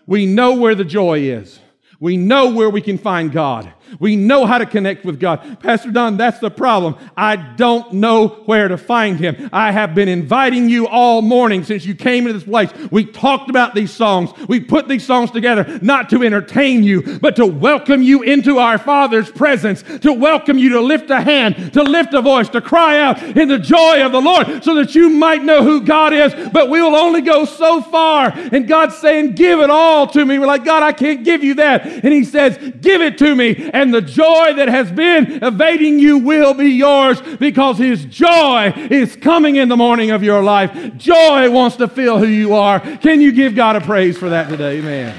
We 0.06 0.26
know 0.26 0.58
where 0.58 0.76
the 0.76 0.86
joy 0.86 1.22
is. 1.22 1.60
We 2.00 2.18
know 2.18 2.54
where 2.54 2.70
we 2.70 2.82
can 2.82 2.98
find 2.98 3.32
God. 3.32 3.74
We 4.00 4.16
know 4.16 4.46
how 4.46 4.58
to 4.58 4.66
connect 4.66 5.06
with 5.06 5.20
God. 5.20 5.60
Pastor 5.60 5.92
Don, 5.92 6.18
that's 6.18 6.40
the 6.40 6.52
problem. 6.52 6.96
I 7.16 7.36
don't 7.36 7.94
know 7.94 8.28
where 8.46 8.68
to 8.68 8.78
find 8.78 9.20
Him. 9.20 9.50
I 9.52 9.72
have 9.72 9.96
been 9.96 10.08
inviting 10.08 10.70
you 10.70 10.88
all 10.88 11.22
morning 11.22 11.64
since 11.64 11.86
you 11.86 11.96
came 11.96 12.28
into 12.28 12.40
this 12.40 12.48
place. 12.48 12.72
We 12.92 13.06
talked 13.06 13.50
about 13.50 13.76
these 13.76 13.92
songs. 13.92 14.32
We 14.48 14.60
put 14.60 14.88
these 14.88 15.06
songs 15.06 15.32
together 15.32 15.80
not 15.82 16.10
to 16.10 16.24
entertain 16.24 16.84
you, 16.84 17.20
but 17.20 17.36
to 17.38 17.46
welcome 17.46 18.02
you 18.02 18.24
into 18.24 18.58
our 18.60 18.78
Father's 18.78 19.32
presence, 19.32 19.84
to 20.00 20.14
welcome 20.14 20.58
you 20.58 20.70
to 20.70 20.82
lift 20.82 21.10
a 21.10 21.22
hand, 21.22 21.74
to 21.74 21.84
lift 21.84 22.14
a 22.14 22.22
voice, 22.22 22.50
to 22.50 22.62
cry 22.62 23.00
out 23.00 23.22
in 23.22 23.48
the 23.48 23.60
joy 23.60 24.06
of 24.06 24.12
the 24.12 24.22
Lord 24.22 24.64
so 24.64 24.76
that 24.76 24.96
you 24.96 25.10
might 25.10 25.44
know 25.44 25.64
who 25.64 25.82
God 25.82 26.14
is. 26.14 26.34
But 26.52 26.70
we 26.70 26.82
will 26.82 26.96
only 26.96 27.22
go 27.22 27.46
so 27.46 27.82
far. 27.82 28.32
And 28.36 28.68
God's 28.68 28.98
saying, 28.98 29.36
Give 29.36 29.60
it 29.60 29.70
all 29.70 30.08
to 30.08 30.26
me. 30.26 30.40
We're 30.40 30.48
like, 30.48 30.66
God, 30.66 30.84
I 30.84 30.92
can't 30.92 31.24
give 31.24 31.44
you 31.44 31.56
that. 31.56 31.86
And 31.86 32.14
He 32.14 32.24
says, 32.24 32.58
Give 32.82 33.02
it 33.02 33.18
to 33.20 33.36
me. 33.36 33.70
And 33.78 33.94
the 33.94 34.02
joy 34.02 34.56
that 34.56 34.70
has 34.70 34.92
been 34.92 35.44
evading 35.44 36.00
you 36.00 36.18
will 36.18 36.56
be 36.56 36.72
yours 36.72 37.22
because 37.22 37.78
His 37.78 38.06
joy 38.06 38.74
is 38.76 39.16
coming 39.16 39.58
in 39.58 39.70
the 39.70 39.78
morning 39.78 40.10
of 40.10 40.24
your 40.24 40.42
life. 40.42 40.98
Joy 40.98 41.52
wants 41.52 41.76
to 41.76 41.88
feel 41.88 42.18
who 42.18 42.26
you 42.26 42.56
are. 42.56 42.80
Can 42.80 43.22
you 43.22 43.32
give 43.32 43.54
God 43.54 43.76
a 43.76 43.82
praise 43.82 44.18
for 44.18 44.30
that 44.30 44.50
today? 44.50 44.80
Amen. 44.80 45.16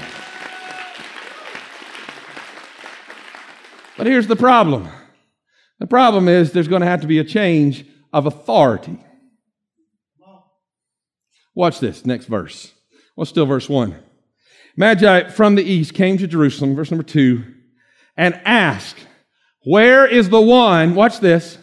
But 3.95 4.07
here's 4.07 4.27
the 4.27 4.35
problem 4.35 4.89
the 5.79 5.87
problem 5.87 6.27
is 6.27 6.51
there's 6.51 6.67
going 6.67 6.81
to 6.81 6.87
have 6.87 6.99
to 6.99 7.07
be 7.07 7.19
a 7.19 7.23
change 7.23 7.85
of 8.11 8.25
authority. 8.25 8.99
Watch 11.55 11.79
this, 11.79 12.05
next 12.05 12.25
verse. 12.25 12.73
Well, 13.15 13.25
still 13.25 13.45
verse 13.45 13.69
1. 13.69 13.95
Magi 14.75 15.29
from 15.29 15.55
the 15.55 15.63
east 15.63 15.93
came 15.93 16.17
to 16.17 16.27
Jerusalem, 16.27 16.75
verse 16.75 16.91
number 16.91 17.05
2, 17.05 17.55
and 18.19 18.39
ask, 18.43 18.97
Where 19.63 20.05
is 20.05 20.29
the 20.29 20.41
one, 20.41 20.93
watch 20.93 21.21
this, 21.21 21.57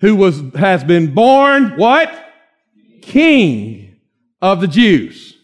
who 0.00 0.16
was, 0.16 0.42
has 0.56 0.82
been 0.82 1.14
born, 1.14 1.76
what? 1.76 2.10
King 3.02 3.96
of 4.40 4.60
the 4.60 4.66
Jews. 4.66 5.36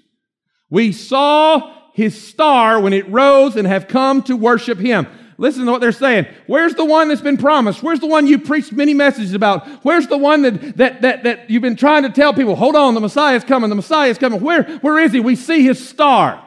We 0.70 0.90
saw 0.92 1.90
his 1.92 2.20
star 2.20 2.80
when 2.80 2.94
it 2.94 3.08
rose 3.10 3.56
and 3.56 3.68
have 3.68 3.88
come 3.88 4.22
to 4.22 4.36
worship 4.36 4.78
him. 4.78 5.06
Listen 5.36 5.66
to 5.66 5.72
what 5.72 5.80
they're 5.80 5.92
saying. 5.92 6.26
Where's 6.46 6.74
the 6.74 6.84
one 6.84 7.08
that's 7.08 7.20
been 7.20 7.36
promised? 7.36 7.82
Where's 7.82 8.00
the 8.00 8.06
one 8.06 8.26
you 8.26 8.38
preached 8.38 8.72
many 8.72 8.94
messages 8.94 9.34
about? 9.34 9.66
Where's 9.84 10.06
the 10.06 10.16
one 10.16 10.42
that, 10.42 10.76
that, 10.78 11.02
that, 11.02 11.24
that 11.24 11.50
you've 11.50 11.62
been 11.62 11.76
trying 11.76 12.04
to 12.04 12.10
tell 12.10 12.32
people, 12.32 12.56
hold 12.56 12.76
on, 12.76 12.94
the 12.94 13.00
Messiah 13.00 13.36
is 13.36 13.44
coming, 13.44 13.68
the 13.68 13.76
Messiah 13.76 14.10
is 14.10 14.18
coming. 14.18 14.40
Where, 14.40 14.62
where 14.78 14.98
is 14.98 15.12
he? 15.12 15.20
We 15.20 15.36
see 15.36 15.62
his 15.62 15.86
star. 15.86 16.42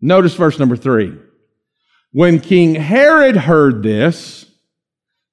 Notice 0.00 0.34
verse 0.34 0.58
number 0.58 0.76
three. 0.76 1.18
When 2.16 2.40
King 2.40 2.76
Herod 2.76 3.36
heard 3.36 3.82
this, 3.82 4.46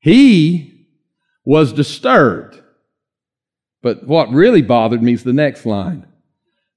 he 0.02 0.90
was 1.46 1.72
disturbed. 1.72 2.62
But 3.82 4.06
what 4.06 4.34
really 4.34 4.62
bothered 4.62 5.02
me 5.02 5.14
is 5.14 5.24
the 5.24 5.32
next 5.32 5.66
line. 5.66 6.06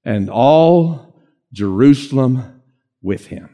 And 0.05 0.29
all 0.29 1.13
Jerusalem 1.51 2.61
with 3.01 3.27
him. 3.27 3.53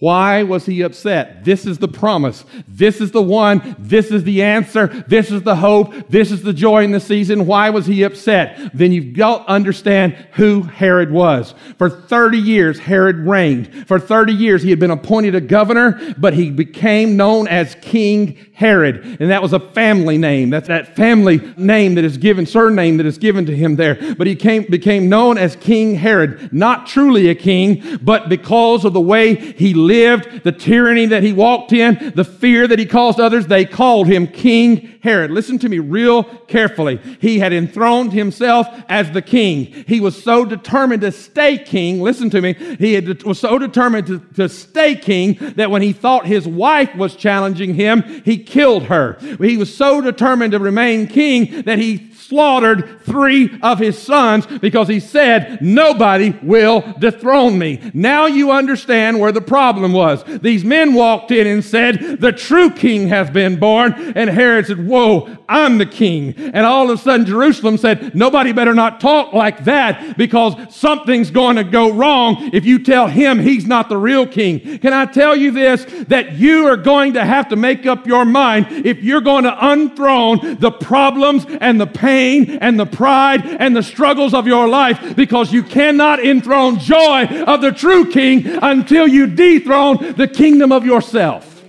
Why 0.00 0.42
was 0.42 0.66
he 0.66 0.82
upset? 0.82 1.44
This 1.44 1.66
is 1.66 1.78
the 1.78 1.86
promise. 1.86 2.44
This 2.66 3.00
is 3.00 3.12
the 3.12 3.22
one. 3.22 3.76
This 3.78 4.10
is 4.10 4.24
the 4.24 4.42
answer. 4.42 4.88
This 5.06 5.30
is 5.30 5.42
the 5.42 5.54
hope. 5.54 5.94
This 6.08 6.32
is 6.32 6.42
the 6.42 6.52
joy 6.52 6.82
in 6.82 6.90
the 6.90 6.98
season. 6.98 7.46
Why 7.46 7.70
was 7.70 7.86
he 7.86 8.02
upset? 8.02 8.72
Then 8.74 8.90
you've 8.90 9.16
got 9.16 9.46
to 9.46 9.52
understand 9.52 10.14
who 10.32 10.62
Herod 10.62 11.12
was. 11.12 11.54
For 11.78 11.88
30 11.88 12.38
years, 12.38 12.80
Herod 12.80 13.18
reigned. 13.18 13.86
For 13.86 14.00
30 14.00 14.32
years, 14.32 14.64
he 14.64 14.70
had 14.70 14.80
been 14.80 14.90
appointed 14.90 15.36
a 15.36 15.40
governor, 15.40 16.14
but 16.18 16.34
he 16.34 16.50
became 16.50 17.16
known 17.16 17.46
as 17.46 17.76
King 17.76 18.36
Herod. 18.52 19.20
And 19.20 19.30
that 19.30 19.42
was 19.42 19.52
a 19.52 19.60
family 19.60 20.18
name. 20.18 20.50
That's 20.50 20.68
that 20.68 20.96
family 20.96 21.38
name 21.56 21.94
that 21.94 22.04
is 22.04 22.18
given, 22.18 22.46
surname 22.46 22.96
that 22.96 23.06
is 23.06 23.18
given 23.18 23.46
to 23.46 23.56
him 23.56 23.76
there. 23.76 24.14
But 24.16 24.26
he 24.26 24.34
came, 24.34 24.64
became 24.64 25.08
known 25.08 25.38
as 25.38 25.54
King 25.54 25.94
Herod. 25.94 26.52
Not 26.52 26.88
truly 26.88 27.28
a 27.28 27.34
king, 27.34 27.98
but 28.02 28.28
because 28.28 28.84
of 28.84 28.92
the 28.92 29.00
way 29.00 29.36
he 29.36 29.83
lived, 29.86 30.44
the 30.44 30.52
tyranny 30.52 31.06
that 31.06 31.22
he 31.22 31.32
walked 31.32 31.72
in, 31.72 32.12
the 32.14 32.24
fear 32.24 32.66
that 32.66 32.78
he 32.78 32.86
caused 32.86 33.20
others, 33.20 33.46
they 33.46 33.64
called 33.64 34.06
him 34.06 34.26
King 34.26 34.94
Herod. 35.02 35.30
Listen 35.30 35.58
to 35.58 35.68
me 35.68 35.78
real 35.78 36.24
carefully. 36.24 36.98
He 37.20 37.38
had 37.38 37.52
enthroned 37.52 38.14
himself 38.14 38.66
as 38.88 39.10
the 39.10 39.20
king. 39.20 39.66
He 39.86 40.00
was 40.00 40.20
so 40.22 40.46
determined 40.46 41.02
to 41.02 41.12
stay 41.12 41.58
king. 41.58 42.00
Listen 42.00 42.30
to 42.30 42.40
me. 42.40 42.54
He 42.54 42.94
had, 42.94 43.22
was 43.22 43.38
so 43.38 43.58
determined 43.58 44.06
to, 44.06 44.20
to 44.36 44.48
stay 44.48 44.94
king 44.94 45.34
that 45.56 45.70
when 45.70 45.82
he 45.82 45.92
thought 45.92 46.24
his 46.24 46.48
wife 46.48 46.94
was 46.96 47.16
challenging 47.16 47.74
him, 47.74 48.02
he 48.24 48.38
killed 48.38 48.84
her. 48.84 49.18
He 49.40 49.58
was 49.58 49.76
so 49.76 50.00
determined 50.00 50.52
to 50.52 50.58
remain 50.58 51.06
king 51.06 51.62
that 51.62 51.78
he 51.78 52.10
slaughtered 52.14 53.00
three 53.02 53.50
of 53.62 53.78
his 53.78 53.98
sons 53.98 54.46
because 54.46 54.88
he 54.88 55.00
said, 55.00 55.60
Nobody 55.60 56.30
will 56.42 56.80
dethrone 56.98 57.58
me. 57.58 57.90
Now 57.92 58.26
you 58.26 58.52
understand 58.52 59.20
where 59.20 59.32
the 59.32 59.42
problem 59.42 59.73
was. 59.82 60.24
These 60.40 60.64
men 60.64 60.94
walked 60.94 61.30
in 61.30 61.46
and 61.46 61.64
said, 61.64 62.20
The 62.20 62.32
true 62.32 62.70
king 62.70 63.08
has 63.08 63.30
been 63.30 63.58
born. 63.58 63.92
And 64.16 64.30
Herod 64.30 64.66
said, 64.66 64.86
Whoa, 64.86 65.36
I'm 65.48 65.78
the 65.78 65.86
king. 65.86 66.34
And 66.36 66.66
all 66.66 66.90
of 66.90 66.98
a 66.98 67.02
sudden, 67.02 67.26
Jerusalem 67.26 67.76
said, 67.76 68.14
Nobody 68.14 68.52
better 68.52 68.74
not 68.74 69.00
talk 69.00 69.32
like 69.32 69.64
that 69.64 70.16
because 70.16 70.54
something's 70.74 71.30
going 71.30 71.56
to 71.56 71.64
go 71.64 71.92
wrong 71.92 72.50
if 72.52 72.64
you 72.64 72.82
tell 72.82 73.06
him 73.06 73.38
he's 73.38 73.66
not 73.66 73.88
the 73.88 73.96
real 73.96 74.26
king. 74.26 74.78
Can 74.78 74.92
I 74.92 75.06
tell 75.06 75.36
you 75.36 75.50
this? 75.50 75.84
That 76.08 76.34
you 76.34 76.66
are 76.66 76.76
going 76.76 77.14
to 77.14 77.24
have 77.24 77.48
to 77.48 77.56
make 77.56 77.86
up 77.86 78.06
your 78.06 78.24
mind 78.24 78.66
if 78.86 79.02
you're 79.02 79.20
going 79.20 79.44
to 79.44 79.52
unthrone 79.52 80.58
the 80.60 80.70
problems 80.70 81.46
and 81.60 81.80
the 81.80 81.86
pain 81.86 82.14
pain 82.14 82.58
and 82.60 82.78
the 82.78 82.86
pride 82.86 83.44
and 83.44 83.74
the 83.74 83.82
struggles 83.82 84.34
of 84.34 84.46
your 84.46 84.68
life 84.68 85.16
because 85.16 85.52
you 85.52 85.62
cannot 85.62 86.24
enthrone 86.24 86.78
joy 86.78 87.24
of 87.46 87.60
the 87.60 87.72
true 87.72 88.10
king 88.10 88.46
until 88.62 89.06
you 89.06 89.26
dethrone 89.26 89.63
the 89.64 90.28
kingdom 90.28 90.72
of 90.72 90.84
yourself. 90.84 91.62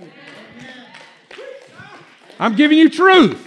I'm 2.38 2.54
giving 2.54 2.78
you 2.78 2.90
truth. 2.90 3.42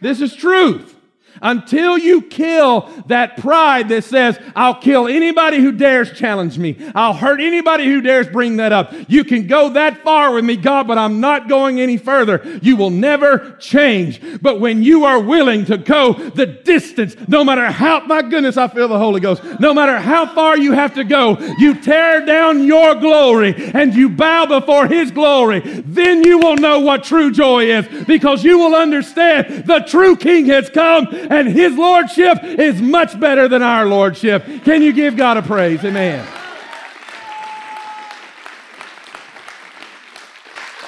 This 0.00 0.20
is 0.20 0.34
truth 0.34 0.95
until 1.42 1.98
you 1.98 2.22
kill 2.22 2.90
that 3.06 3.36
pride 3.36 3.88
that 3.88 4.04
says, 4.04 4.38
I'll 4.54 4.74
kill 4.74 5.08
anybody 5.08 5.58
who 5.58 5.72
dares 5.72 6.12
challenge 6.12 6.58
me. 6.58 6.76
I'll 6.94 7.14
hurt 7.14 7.40
anybody 7.40 7.86
who 7.86 8.00
dares 8.00 8.28
bring 8.28 8.56
that 8.56 8.72
up. 8.72 8.92
You 9.08 9.24
can 9.24 9.46
go 9.46 9.70
that 9.70 10.02
far 10.02 10.32
with 10.32 10.44
me, 10.44 10.56
God, 10.56 10.86
but 10.86 10.98
I'm 10.98 11.20
not 11.20 11.48
going 11.48 11.80
any 11.80 11.96
further. 11.96 12.42
You 12.62 12.76
will 12.76 12.90
never 12.90 13.56
change. 13.58 14.20
But 14.40 14.60
when 14.60 14.82
you 14.82 15.04
are 15.04 15.20
willing 15.20 15.64
to 15.66 15.78
go 15.78 16.12
the 16.12 16.46
distance, 16.46 17.16
no 17.28 17.44
matter 17.44 17.70
how, 17.70 18.00
my 18.00 18.22
goodness, 18.22 18.56
I 18.56 18.68
feel 18.68 18.88
the 18.88 18.98
Holy 18.98 19.20
Ghost, 19.20 19.42
no 19.60 19.74
matter 19.74 19.98
how 19.98 20.26
far 20.34 20.56
you 20.56 20.72
have 20.72 20.94
to 20.94 21.04
go, 21.04 21.38
you 21.58 21.74
tear 21.80 22.24
down 22.24 22.64
your 22.64 22.94
glory 22.94 23.54
and 23.56 23.94
you 23.94 24.08
bow 24.08 24.46
before 24.46 24.86
His 24.86 25.10
glory, 25.10 25.60
then 25.60 26.24
you 26.24 26.38
will 26.38 26.56
know 26.56 26.80
what 26.80 27.04
true 27.04 27.30
joy 27.30 27.64
is 27.66 27.86
because 28.06 28.44
you 28.44 28.58
will 28.58 28.74
understand 28.74 29.66
the 29.66 29.80
true 29.80 30.16
King 30.16 30.46
has 30.46 30.70
come 30.70 31.06
and 31.30 31.48
his 31.48 31.76
lordship 31.76 32.42
is 32.42 32.80
much 32.80 33.18
better 33.18 33.48
than 33.48 33.62
our 33.62 33.86
lordship. 33.86 34.44
Can 34.64 34.82
you 34.82 34.92
give 34.92 35.16
God 35.16 35.36
a 35.36 35.42
praise? 35.42 35.84
Amen. 35.84 36.26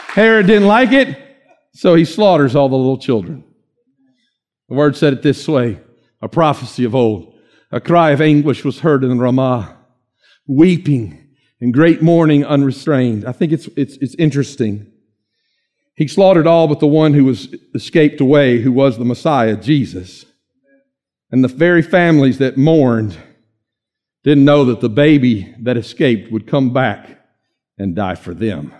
Herod 0.08 0.46
didn't 0.46 0.66
like 0.66 0.92
it, 0.92 1.16
so 1.74 1.94
he 1.94 2.04
slaughters 2.04 2.56
all 2.56 2.68
the 2.68 2.76
little 2.76 2.98
children. 2.98 3.44
The 4.68 4.74
word 4.74 4.96
said 4.96 5.12
it 5.12 5.22
this 5.22 5.46
way 5.46 5.80
a 6.20 6.28
prophecy 6.28 6.84
of 6.84 6.94
old. 6.94 7.34
A 7.70 7.80
cry 7.80 8.10
of 8.10 8.20
anguish 8.20 8.64
was 8.64 8.80
heard 8.80 9.04
in 9.04 9.18
Ramah, 9.18 9.76
weeping 10.46 11.28
and 11.60 11.72
great 11.72 12.02
mourning 12.02 12.44
unrestrained. 12.44 13.24
I 13.26 13.32
think 13.32 13.52
it's, 13.52 13.66
it's, 13.76 13.96
it's 13.98 14.14
interesting. 14.14 14.90
He 15.94 16.08
slaughtered 16.08 16.46
all 16.46 16.68
but 16.68 16.80
the 16.80 16.86
one 16.86 17.12
who 17.12 17.24
was 17.24 17.54
escaped 17.74 18.20
away, 18.20 18.60
who 18.60 18.72
was 18.72 18.98
the 18.98 19.04
Messiah, 19.04 19.56
Jesus. 19.56 20.24
And 21.30 21.44
the 21.44 21.48
very 21.48 21.82
families 21.82 22.38
that 22.38 22.56
mourned 22.56 23.16
didn't 24.24 24.44
know 24.44 24.64
that 24.66 24.80
the 24.80 24.88
baby 24.88 25.54
that 25.60 25.76
escaped 25.76 26.32
would 26.32 26.46
come 26.46 26.72
back 26.72 27.20
and 27.78 27.94
die 27.94 28.14
for 28.14 28.34
them 28.34 28.74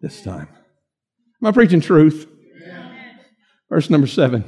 this 0.00 0.22
time. 0.22 0.48
Am 1.42 1.48
I 1.48 1.52
preaching 1.52 1.80
truth? 1.80 2.28
Verse 3.68 3.88
number 3.88 4.06
seven. 4.06 4.44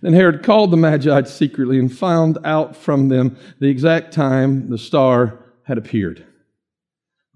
Then 0.00 0.12
Herod 0.12 0.42
called 0.42 0.70
the 0.70 0.76
Magi 0.76 1.22
secretly 1.24 1.78
and 1.78 1.92
found 1.92 2.38
out 2.44 2.76
from 2.76 3.08
them 3.08 3.36
the 3.60 3.68
exact 3.68 4.12
time 4.12 4.70
the 4.70 4.78
star 4.78 5.44
had 5.64 5.78
appeared. 5.78 6.24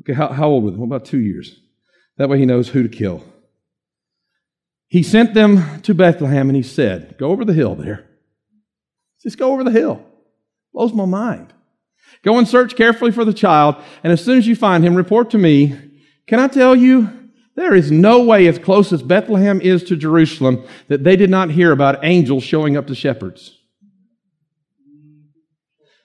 Okay, 0.00 0.12
how, 0.12 0.28
how 0.28 0.49
old 0.49 0.64
was 0.64 0.75
he? 0.75 0.82
about 0.82 1.04
two 1.04 1.20
years? 1.20 1.58
That 2.16 2.28
way 2.28 2.38
he 2.38 2.46
knows 2.46 2.68
who 2.68 2.82
to 2.82 2.88
kill. 2.88 3.25
He 4.92 5.02
sent 5.02 5.32
them 5.32 5.80
to 5.84 5.94
Bethlehem 5.94 6.50
and 6.50 6.56
he 6.56 6.62
said, 6.62 7.16
Go 7.16 7.30
over 7.30 7.46
the 7.46 7.54
hill 7.54 7.75
there. 7.75 8.04
Just 9.22 9.38
go 9.38 9.54
over 9.54 9.64
the 9.64 9.70
hill. 9.70 10.04
Blows 10.75 10.92
my 10.92 11.06
mind. 11.06 11.50
Go 12.22 12.37
and 12.37 12.46
search 12.46 12.76
carefully 12.76 13.11
for 13.11 13.25
the 13.25 13.32
child, 13.32 13.76
and 14.04 14.12
as 14.12 14.22
soon 14.22 14.37
as 14.37 14.46
you 14.46 14.54
find 14.54 14.84
him, 14.84 14.94
report 14.94 15.30
to 15.30 15.38
me, 15.38 15.75
Can 16.26 16.40
I 16.40 16.46
tell 16.46 16.76
you, 16.76 17.08
there 17.56 17.75
is 17.75 17.90
no 17.90 18.22
way, 18.22 18.46
as 18.46 18.58
close 18.58 18.92
as 18.92 19.02
Bethlehem 19.02 19.62
is 19.62 19.82
to 19.84 19.96
Jerusalem, 19.96 20.62
that 20.88 21.04
they 21.04 21.16
did 21.16 21.30
not 21.30 21.49
hear 21.49 21.72
about 21.72 22.04
angels 22.04 22.44
showing 22.44 22.76
up 22.76 22.87
to 22.88 22.94
shepherds. 22.94 23.62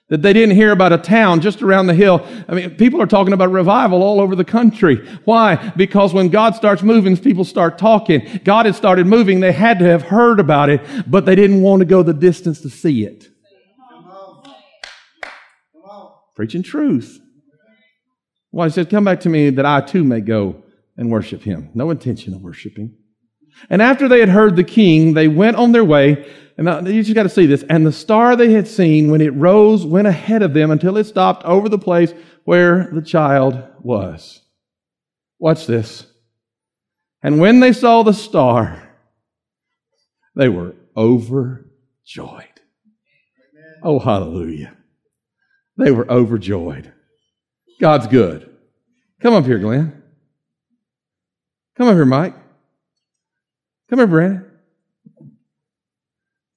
That 0.08 0.22
they 0.22 0.32
didn't 0.32 0.54
hear 0.54 0.72
about 0.72 0.92
a 0.94 0.98
town 0.98 1.42
just 1.42 1.60
around 1.60 1.86
the 1.86 1.94
hill. 1.94 2.26
I 2.48 2.54
mean, 2.54 2.70
people 2.76 3.02
are 3.02 3.06
talking 3.06 3.34
about 3.34 3.50
revival 3.50 4.02
all 4.02 4.20
over 4.20 4.34
the 4.34 4.44
country. 4.44 5.06
Why? 5.24 5.56
Because 5.76 6.14
when 6.14 6.28
God 6.30 6.54
starts 6.54 6.82
moving, 6.82 7.14
people 7.16 7.44
start 7.44 7.76
talking. 7.76 8.40
God 8.42 8.64
had 8.64 8.74
started 8.74 9.06
moving. 9.06 9.40
They 9.40 9.52
had 9.52 9.78
to 9.80 9.84
have 9.84 10.02
heard 10.02 10.40
about 10.40 10.70
it, 10.70 10.80
but 11.06 11.26
they 11.26 11.34
didn't 11.34 11.60
want 11.60 11.80
to 11.80 11.84
go 11.84 12.02
the 12.02 12.14
distance 12.14 12.62
to 12.62 12.70
see 12.70 13.04
it. 13.04 13.28
Preaching 16.34 16.62
truth. 16.62 17.18
Well, 18.52 18.66
he 18.66 18.72
said, 18.72 18.88
Come 18.88 19.04
back 19.04 19.20
to 19.20 19.28
me 19.28 19.50
that 19.50 19.66
I 19.66 19.80
too 19.80 20.04
may 20.04 20.20
go 20.20 20.62
and 20.96 21.10
worship 21.10 21.42
him. 21.42 21.70
No 21.74 21.90
intention 21.90 22.32
of 22.32 22.40
worshiping. 22.40 22.96
And 23.68 23.82
after 23.82 24.08
they 24.08 24.20
had 24.20 24.28
heard 24.28 24.56
the 24.56 24.64
king, 24.64 25.14
they 25.14 25.28
went 25.28 25.56
on 25.56 25.72
their 25.72 25.84
way. 25.84 26.30
And 26.58 26.64
now, 26.64 26.80
you 26.80 27.04
just 27.04 27.14
got 27.14 27.22
to 27.22 27.28
see 27.28 27.46
this. 27.46 27.64
And 27.70 27.86
the 27.86 27.92
star 27.92 28.34
they 28.34 28.52
had 28.52 28.66
seen, 28.66 29.12
when 29.12 29.20
it 29.20 29.32
rose, 29.34 29.86
went 29.86 30.08
ahead 30.08 30.42
of 30.42 30.54
them 30.54 30.72
until 30.72 30.96
it 30.96 31.04
stopped 31.04 31.44
over 31.44 31.68
the 31.68 31.78
place 31.78 32.12
where 32.44 32.90
the 32.92 33.00
child 33.00 33.62
was. 33.78 34.42
Watch 35.38 35.66
this. 35.66 36.04
And 37.22 37.38
when 37.38 37.60
they 37.60 37.72
saw 37.72 38.02
the 38.02 38.12
star, 38.12 38.90
they 40.34 40.48
were 40.48 40.74
overjoyed. 40.96 41.64
Oh, 43.84 44.00
hallelujah. 44.00 44.76
They 45.76 45.92
were 45.92 46.10
overjoyed. 46.10 46.92
God's 47.80 48.08
good. 48.08 48.52
Come 49.20 49.34
up 49.34 49.44
here, 49.44 49.60
Glenn. 49.60 50.02
Come 51.76 51.86
up 51.86 51.94
here, 51.94 52.04
Mike. 52.04 52.34
Come 53.88 54.00
here, 54.00 54.08
Brandon. 54.08 54.47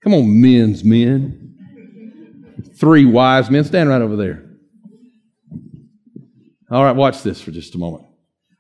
Come 0.04 0.14
on, 0.14 0.42
men's 0.42 0.84
men. 0.84 1.56
Three 2.76 3.06
wise 3.06 3.50
men. 3.50 3.64
Stand 3.64 3.90
right 3.90 4.02
over 4.02 4.16
there. 4.16 4.44
All 6.72 6.84
right, 6.84 6.96
watch 6.96 7.22
this 7.22 7.42
for 7.42 7.52
just 7.52 7.76
a 7.76 7.78
moment. 7.78 8.06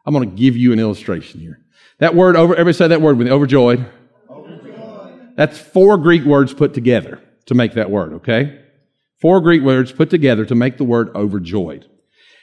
I'm 0.06 0.14
going 0.14 0.30
to 0.30 0.36
give 0.36 0.58
you 0.58 0.74
an 0.74 0.80
illustration 0.80 1.40
here. 1.40 1.60
That 2.00 2.14
word 2.14 2.36
over, 2.36 2.54
everybody 2.54 2.74
say 2.74 2.88
that 2.88 3.02
word 3.02 3.18
with 3.18 3.28
me, 3.28 3.34
overjoyed. 3.34 3.86
overjoyed. 4.30 5.36
That's 5.38 5.58
four 5.58 5.98
Greek 5.98 6.24
words 6.24 6.54
put 6.54 6.74
together 6.74 7.22
to 7.46 7.56
make 7.56 7.74
that 7.76 7.90
word, 7.90 8.14
okay? 8.14 8.60
Four 9.22 9.40
Greek 9.40 9.62
words 9.62 9.92
put 9.92 10.10
together 10.10 10.46
to 10.46 10.56
make 10.56 10.78
the 10.78 10.84
word 10.84 11.16
overjoyed. 11.16 11.86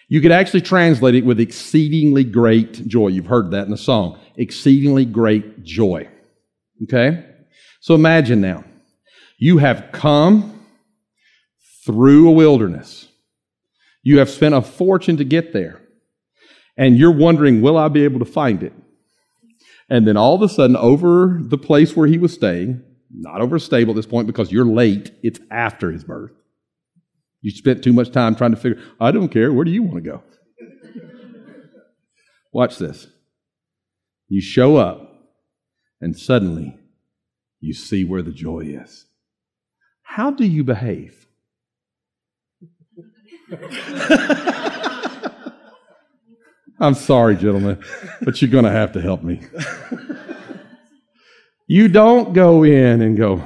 You 0.09 0.21
could 0.23 0.33
actually 0.33 0.62
translate 0.62 1.14
it 1.14 1.25
with 1.25 1.38
exceedingly 1.38 2.25
great 2.25 2.87
joy. 2.88 3.09
You've 3.09 3.26
heard 3.26 3.50
that 3.50 3.64
in 3.64 3.71
the 3.71 3.76
song. 3.76 4.19
Exceedingly 4.37 5.05
great 5.05 5.64
joy. 5.64 6.09
Okay? 6.85 7.26
So 7.81 7.95
imagine 7.95 8.40
now. 8.40 8.64
You 9.38 9.59
have 9.59 9.90
come 9.92 10.66
through 11.87 12.28
a 12.28 12.33
wilderness. 12.33 13.09
You 14.02 14.18
have 14.18 14.28
spent 14.28 14.54
a 14.54 14.62
fortune 14.62 15.16
to 15.18 15.25
get 15.25 15.52
there. 15.52 15.80
And 16.76 16.99
you're 16.99 17.12
wondering, 17.12 17.62
will 17.62 17.76
I 17.76 17.88
be 17.88 18.04
able 18.04 18.18
to 18.18 18.25
find 18.25 18.62
it? 18.62 18.73
And 19.88 20.07
then 20.07 20.16
all 20.16 20.35
of 20.35 20.42
a 20.42 20.49
sudden, 20.49 20.76
over 20.76 21.38
the 21.40 21.59
place 21.59 21.97
where 21.97 22.07
he 22.07 22.18
was 22.18 22.35
staying, 22.35 22.83
not 23.11 23.40
over 23.40 23.57
a 23.57 23.61
stable 23.61 23.92
at 23.92 23.97
this 23.97 24.07
point 24.07 24.26
because 24.26 24.52
you're 24.52 24.66
late, 24.66 25.12
it's 25.23 25.40
after 25.50 25.90
his 25.90 26.04
birth. 26.04 26.33
You 27.40 27.50
spent 27.52 27.83
too 27.83 27.92
much 27.92 28.12
time 28.12 28.35
trying 28.35 28.50
to 28.50 28.57
figure, 28.57 28.83
I 29.00 29.12
don't 29.12 29.28
care, 29.28 29.52
where 29.52 29.64
do 29.64 29.71
you 29.71 29.83
want 29.83 30.04
to 30.04 30.11
go? 30.11 30.23
Watch 32.52 32.78
this. 32.78 33.07
You 34.28 34.40
show 34.40 34.76
up, 34.76 35.11
and 36.00 36.16
suddenly 36.16 36.78
you 37.61 37.73
see 37.73 38.04
where 38.04 38.23
the 38.23 38.33
joy 38.33 38.61
is. 38.61 39.07
How 40.18 40.32
do 40.32 40.44
you 40.44 40.64
behave? 40.64 41.28
I'm 46.80 46.94
sorry, 46.94 47.37
gentlemen, 47.37 47.80
but 48.22 48.42
you're 48.42 48.50
going 48.50 48.64
to 48.64 48.70
have 48.72 48.90
to 48.94 49.00
help 49.00 49.22
me. 49.22 49.42
you 51.68 51.87
don't 51.87 52.33
go 52.33 52.64
in 52.64 53.00
and 53.00 53.16
go, 53.16 53.44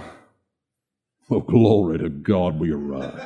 Oh, 1.28 1.40
glory 1.40 1.98
to 1.98 2.08
God, 2.08 2.58
we 2.58 2.72
arrived. 2.72 3.20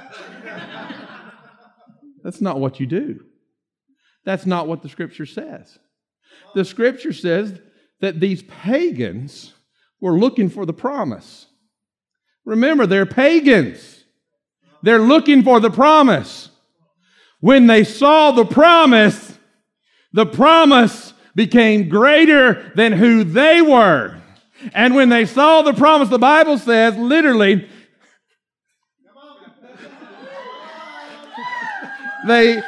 That's 2.25 2.41
not 2.41 2.59
what 2.59 2.81
you 2.81 2.89
do. 2.89 3.21
That's 4.25 4.45
not 4.45 4.67
what 4.67 4.83
the 4.83 4.89
scripture 4.89 5.25
says. 5.25 5.79
The 6.57 6.65
scripture 6.65 7.13
says 7.13 7.61
that 8.01 8.19
these 8.19 8.43
pagans 8.43 9.53
were 10.01 10.19
looking 10.19 10.51
for 10.51 10.67
the 10.67 10.73
promise. 10.73 11.46
Remember, 12.47 12.87
they're 12.87 13.05
pagans. 13.05 14.05
They're 14.83 15.01
looking 15.01 15.43
for 15.43 15.61
the 15.61 15.71
promise. 15.71 16.49
When 17.41 17.67
they 17.67 17.85
saw 17.85 18.31
the 18.31 18.47
promise, 18.47 19.37
the 20.13 20.25
promise 20.25 21.13
became 21.35 21.89
greater 21.89 22.73
than 22.75 22.93
who 22.93 23.25
they 23.25 23.61
were. 23.61 24.17
And 24.73 24.95
when 24.95 25.11
they 25.11 25.27
saw 25.27 25.63
the 25.63 25.75
promise, 25.75 26.09
the 26.09 26.19
Bible 26.19 26.57
says 26.57 26.97
literally, 26.97 27.69
they 32.27 32.63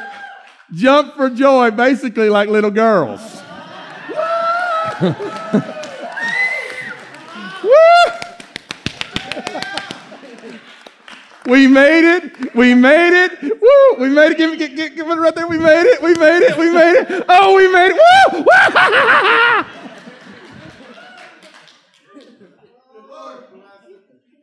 jumped 0.73 1.15
for 1.15 1.29
joy, 1.29 1.71
basically 1.71 2.29
like 2.29 2.49
little 2.49 2.71
girls. 2.71 3.21
We 11.49 11.65
made 11.67 12.05
it. 12.05 12.55
We 12.55 12.75
made 12.75 13.25
it. 13.25 13.41
Woo! 13.41 13.95
We 14.03 14.09
made 14.09 14.33
it. 14.33 14.37
Give, 14.37 14.57
give, 14.57 14.75
give, 14.75 14.95
give 14.95 15.07
it 15.07 15.15
right 15.15 15.33
there. 15.33 15.47
We 15.47 15.57
made 15.57 15.85
it. 15.85 16.01
We 16.01 16.13
made 16.13 16.43
it. 16.43 16.57
We 16.57 16.71
made 16.71 16.95
it. 16.95 17.25
Oh, 17.27 17.55
we 17.55 17.71
made 17.73 17.91
it. 17.91 17.95
Woo! 17.95 18.45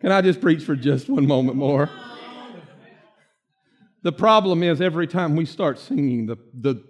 Can 0.01 0.13
I 0.13 0.21
just 0.21 0.41
preach 0.41 0.65
for 0.65 0.75
just 0.77 1.09
one 1.09 1.27
moment 1.27 1.57
more? 1.57 1.89
The 4.03 4.13
problem 4.13 4.63
is 4.63 4.81
every 4.81 5.07
time 5.07 5.35
we 5.37 5.47
start 5.47 5.79
singing 5.79 6.27
the, 6.27 6.37
the 6.55 6.83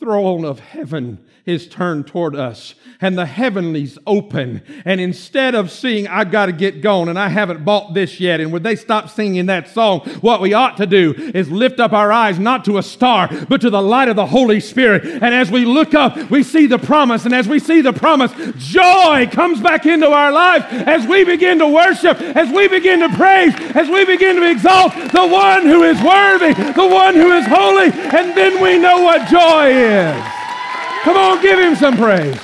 throne 0.00 0.46
of 0.46 0.58
heaven 0.60 1.18
is 1.44 1.68
turned 1.68 2.06
toward 2.06 2.34
us 2.34 2.74
and 3.02 3.18
the 3.18 3.26
heavenlies 3.26 3.98
open. 4.06 4.62
And 4.84 5.00
instead 5.00 5.54
of 5.54 5.70
seeing, 5.70 6.06
I've 6.06 6.30
got 6.30 6.46
to 6.46 6.52
get 6.52 6.80
going 6.80 7.08
and 7.08 7.18
I 7.18 7.28
haven't 7.28 7.64
bought 7.64 7.94
this 7.94 8.18
yet, 8.20 8.40
and 8.40 8.52
would 8.52 8.62
they 8.62 8.76
stop 8.76 9.10
singing 9.10 9.46
that 9.46 9.68
song, 9.68 10.00
what 10.20 10.40
we 10.40 10.54
ought 10.54 10.76
to 10.78 10.86
do 10.86 11.14
is 11.34 11.50
lift 11.50 11.80
up 11.80 11.92
our 11.92 12.12
eyes 12.12 12.38
not 12.38 12.64
to 12.66 12.78
a 12.78 12.82
star, 12.82 13.28
but 13.48 13.60
to 13.60 13.70
the 13.70 13.80
light 13.82 14.08
of 14.08 14.16
the 14.16 14.26
Holy 14.26 14.60
Spirit. 14.60 15.04
And 15.04 15.34
as 15.34 15.50
we 15.50 15.64
look 15.64 15.94
up, 15.94 16.30
we 16.30 16.42
see 16.42 16.66
the 16.66 16.78
promise. 16.78 17.24
And 17.24 17.34
as 17.34 17.48
we 17.48 17.58
see 17.58 17.80
the 17.80 17.92
promise, 17.92 18.32
joy 18.56 19.28
comes 19.30 19.60
back 19.60 19.86
into 19.86 20.08
our 20.08 20.32
life 20.32 20.64
as 20.72 21.06
we 21.06 21.24
begin 21.24 21.58
to 21.58 21.68
worship, 21.68 22.20
as 22.20 22.50
we 22.54 22.68
begin 22.68 23.00
to 23.00 23.08
praise, 23.16 23.54
as 23.74 23.88
we 23.88 24.04
begin 24.04 24.36
to 24.36 24.50
exalt 24.50 24.92
the 24.92 25.26
one 25.26 25.66
who 25.66 25.82
is 25.82 26.00
worthy, 26.02 26.54
the 26.72 26.86
one 26.86 27.14
who 27.14 27.32
is 27.32 27.46
holy. 27.46 27.90
And 27.90 28.36
then 28.36 28.62
we 28.62 28.78
know 28.78 29.02
what 29.02 29.28
joy 29.28 29.70
is. 29.70 29.89
Come 29.90 31.16
on, 31.16 31.42
give 31.42 31.58
him 31.58 31.74
some 31.74 31.96
praise. 31.96 32.38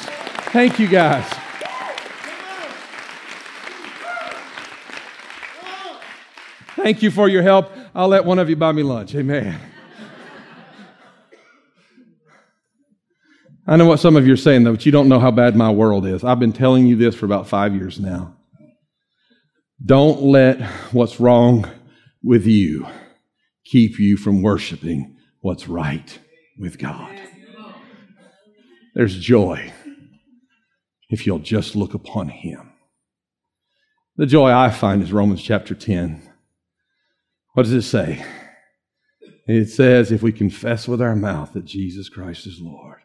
Thank 0.53 0.81
you, 0.81 0.89
guys. 0.89 1.25
Thank 6.75 7.03
you 7.03 7.11
for 7.11 7.29
your 7.29 7.43
help. 7.43 7.71
I'll 7.95 8.09
let 8.09 8.25
one 8.25 8.39
of 8.39 8.51
you 8.51 8.57
buy 8.57 8.73
me 8.73 8.83
lunch. 8.83 9.15
Amen. 9.15 9.61
I 13.67 13.77
know 13.77 13.87
what 13.87 14.01
some 14.01 14.17
of 14.17 14.27
you 14.27 14.33
are 14.35 14.37
saying, 14.37 14.65
though, 14.65 14.73
but 14.73 14.87
you 14.87 14.93
don't 14.93 15.09
know 15.09 15.19
how 15.21 15.31
bad 15.31 15.55
my 15.55 15.71
world 15.71 16.05
is. 16.05 16.25
I've 16.25 16.41
been 16.41 16.53
telling 16.53 16.87
you 16.87 16.97
this 16.97 17.15
for 17.15 17.27
about 17.27 17.49
five 17.49 17.75
years 17.75 18.01
now. 18.01 18.37
Don't 19.85 20.23
let 20.23 20.63
what's 20.93 21.21
wrong 21.21 21.71
with 22.23 22.47
you 22.47 22.87
keep 23.65 23.99
you 23.99 24.17
from 24.17 24.43
worshiping 24.43 25.17
what's 25.41 25.69
right 25.69 26.19
with 26.59 26.79
God. 26.79 27.21
There's 28.97 29.19
joy 29.19 29.75
if 31.11 31.27
you'll 31.27 31.39
just 31.39 31.77
look 31.77 31.93
upon 31.93 32.31
Him. 32.31 32.73
The 34.17 34.25
joy 34.25 34.51
I 34.51 34.71
find 34.71 35.03
is 35.03 35.13
Romans 35.13 35.43
chapter 35.43 35.75
10. 35.75 36.23
What 37.53 37.65
does 37.65 37.75
it 37.75 37.83
say? 37.83 38.25
It 39.47 39.67
says, 39.67 40.11
if 40.11 40.23
we 40.23 40.33
confess 40.33 40.89
with 40.89 41.03
our 41.03 41.15
mouth 41.15 41.53
that 41.53 41.67
Jesus 41.67 42.09
Christ 42.09 42.47
is 42.47 42.59
Lord 42.59 43.01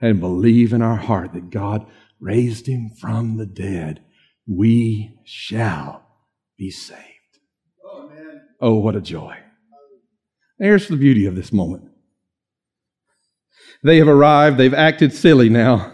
and 0.00 0.20
believe 0.20 0.72
in 0.72 0.80
our 0.80 0.96
heart 0.96 1.34
that 1.34 1.50
God 1.50 1.86
raised 2.18 2.66
him 2.66 2.88
from 2.98 3.36
the 3.36 3.44
dead, 3.44 4.02
we 4.48 5.18
shall 5.26 6.02
be 6.56 6.70
saved. 6.70 7.02
Oh, 7.84 8.10
oh 8.62 8.74
what 8.76 8.96
a 8.96 9.02
joy. 9.02 9.36
Here's 10.58 10.88
the 10.88 10.96
beauty 10.96 11.26
of 11.26 11.34
this 11.34 11.52
moment. 11.52 11.90
They 13.82 13.98
have 13.98 14.08
arrived. 14.08 14.58
They've 14.58 14.74
acted 14.74 15.12
silly 15.12 15.48
now. 15.48 15.92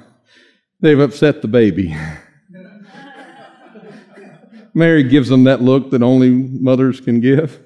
They've 0.81 0.99
upset 0.99 1.43
the 1.43 1.49
baby. 1.49 1.97
Mary 4.75 5.03
gives 5.05 5.29
them 5.29 5.45
that 5.45 5.61
look 5.61 5.91
that 5.91 6.03
only 6.03 6.31
mothers 6.31 7.01
can 7.01 7.21
give. 7.21 7.61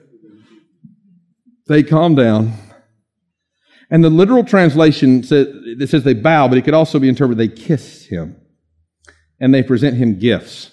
They 1.66 1.82
calm 1.82 2.14
down. 2.14 2.52
And 3.90 4.02
the 4.02 4.10
literal 4.10 4.44
translation 4.44 5.22
says, 5.22 5.46
it 5.50 5.88
says 5.88 6.02
they 6.02 6.14
bow, 6.14 6.48
but 6.48 6.58
it 6.58 6.62
could 6.62 6.74
also 6.74 6.98
be 6.98 7.08
interpreted 7.08 7.38
they 7.38 7.54
kiss 7.54 8.06
him 8.06 8.36
and 9.38 9.54
they 9.54 9.62
present 9.62 9.96
him 9.96 10.18
gifts. 10.18 10.72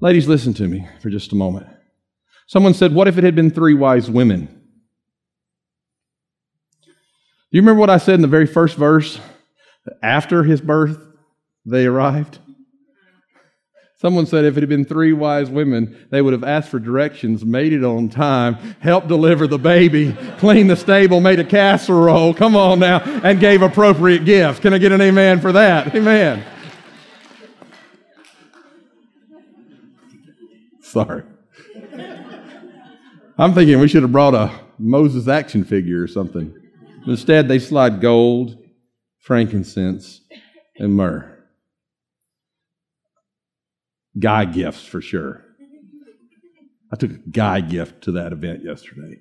Ladies, 0.00 0.28
listen 0.28 0.52
to 0.54 0.68
me 0.68 0.86
for 1.00 1.10
just 1.10 1.32
a 1.32 1.36
moment. 1.36 1.66
Someone 2.46 2.74
said, 2.74 2.92
What 2.92 3.08
if 3.08 3.16
it 3.16 3.24
had 3.24 3.34
been 3.34 3.50
three 3.50 3.74
wise 3.74 4.10
women? 4.10 4.61
You 7.52 7.60
remember 7.60 7.80
what 7.80 7.90
I 7.90 7.98
said 7.98 8.14
in 8.14 8.22
the 8.22 8.28
very 8.28 8.46
first 8.46 8.78
verse? 8.78 9.20
After 10.02 10.42
his 10.42 10.62
birth, 10.62 10.98
they 11.66 11.84
arrived. 11.84 12.38
Someone 13.98 14.24
said 14.24 14.46
if 14.46 14.56
it 14.56 14.62
had 14.62 14.70
been 14.70 14.86
three 14.86 15.12
wise 15.12 15.50
women, 15.50 16.08
they 16.10 16.22
would 16.22 16.32
have 16.32 16.44
asked 16.44 16.70
for 16.70 16.80
directions, 16.80 17.44
made 17.44 17.74
it 17.74 17.84
on 17.84 18.08
time, 18.08 18.54
helped 18.80 19.06
deliver 19.06 19.46
the 19.46 19.58
baby, 19.58 20.16
cleaned 20.38 20.70
the 20.70 20.76
stable, 20.76 21.20
made 21.20 21.38
a 21.40 21.44
casserole, 21.44 22.32
come 22.32 22.56
on 22.56 22.78
now, 22.78 23.00
and 23.22 23.38
gave 23.38 23.60
appropriate 23.60 24.24
gifts. 24.24 24.58
Can 24.58 24.72
I 24.72 24.78
get 24.78 24.90
an 24.90 25.02
amen 25.02 25.40
for 25.40 25.52
that? 25.52 25.94
Amen. 25.94 26.42
Sorry. 30.80 31.22
I'm 33.36 33.52
thinking 33.52 33.78
we 33.78 33.88
should 33.88 34.02
have 34.02 34.12
brought 34.12 34.34
a 34.34 34.50
Moses 34.78 35.28
action 35.28 35.64
figure 35.64 36.02
or 36.02 36.08
something. 36.08 36.61
Instead, 37.06 37.48
they 37.48 37.58
slide 37.58 38.00
gold, 38.00 38.56
frankincense, 39.18 40.20
and 40.76 40.94
myrrh. 40.94 41.28
Guy 44.18 44.44
gifts 44.44 44.84
for 44.84 45.00
sure. 45.00 45.44
I 46.92 46.96
took 46.96 47.10
a 47.10 47.30
guy 47.30 47.60
gift 47.60 48.04
to 48.04 48.12
that 48.12 48.32
event 48.32 48.62
yesterday. 48.62 49.20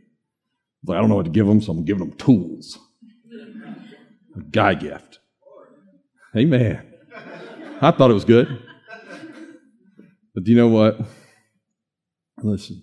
I 0.90 0.94
don't 0.94 1.10
know 1.10 1.16
what 1.16 1.26
to 1.26 1.32
give 1.32 1.48
them, 1.48 1.62
so 1.62 1.72
I'm 1.72 1.86
giving 1.86 2.10
them 2.10 2.18
tools. 2.18 2.78
A 4.36 4.42
guy 4.42 4.74
gift. 4.74 5.20
Amen. 6.36 6.86
I 7.82 7.92
thought 7.92 8.12
it 8.12 8.16
was 8.16 8.26
good. 8.26 8.62
But 10.34 10.44
do 10.44 10.52
you 10.52 10.58
know 10.58 10.68
what? 10.68 11.00
Listen, 12.42 12.82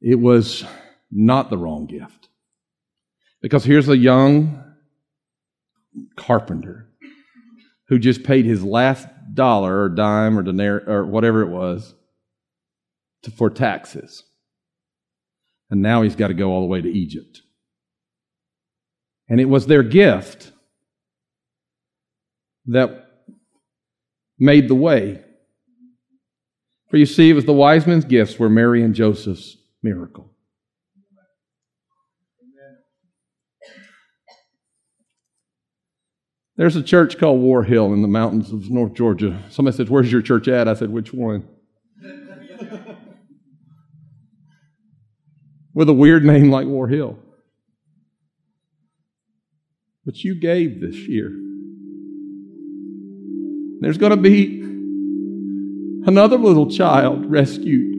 it 0.00 0.16
was 0.16 0.64
not 1.10 1.50
the 1.50 1.58
wrong 1.58 1.86
gift. 1.86 2.27
Because 3.40 3.64
here's 3.64 3.88
a 3.88 3.96
young 3.96 4.64
carpenter 6.16 6.88
who 7.88 7.98
just 7.98 8.22
paid 8.22 8.44
his 8.44 8.62
last 8.64 9.06
dollar 9.34 9.82
or 9.82 9.88
dime 9.88 10.38
or 10.38 10.42
dinar 10.42 10.82
or 10.86 11.06
whatever 11.06 11.42
it 11.42 11.48
was 11.48 11.94
to, 13.22 13.30
for 13.30 13.50
taxes. 13.50 14.24
And 15.70 15.82
now 15.82 16.02
he's 16.02 16.16
got 16.16 16.28
to 16.28 16.34
go 16.34 16.50
all 16.50 16.60
the 16.62 16.66
way 16.66 16.80
to 16.80 16.90
Egypt. 16.90 17.42
And 19.28 19.40
it 19.40 19.46
was 19.46 19.66
their 19.66 19.82
gift 19.82 20.52
that 22.66 23.06
made 24.38 24.68
the 24.68 24.74
way. 24.74 25.22
For 26.90 26.96
you 26.96 27.06
see, 27.06 27.30
it 27.30 27.34
was 27.34 27.44
the 27.44 27.52
wise 27.52 27.86
men's 27.86 28.06
gifts 28.06 28.38
were 28.38 28.48
Mary 28.48 28.82
and 28.82 28.94
Joseph's 28.94 29.56
miracle. 29.82 30.32
There's 36.58 36.76
a 36.76 36.82
church 36.82 37.16
called 37.18 37.40
War 37.40 37.62
Hill 37.62 37.92
in 37.92 38.02
the 38.02 38.08
mountains 38.08 38.52
of 38.52 38.68
North 38.68 38.92
Georgia. 38.94 39.38
Somebody 39.48 39.76
said, 39.76 39.88
Where's 39.88 40.10
your 40.10 40.22
church 40.22 40.48
at? 40.48 40.66
I 40.66 40.74
said, 40.74 40.90
Which 40.90 41.14
one? 41.14 41.46
With 45.72 45.88
a 45.88 45.92
weird 45.92 46.24
name 46.24 46.50
like 46.50 46.66
War 46.66 46.88
Hill. 46.88 47.16
But 50.04 50.24
you 50.24 50.34
gave 50.34 50.80
this 50.80 50.96
year. 50.96 51.30
There's 53.80 53.98
going 53.98 54.10
to 54.10 54.16
be 54.16 54.60
another 56.08 56.38
little 56.38 56.68
child 56.68 57.30
rescued 57.30 57.94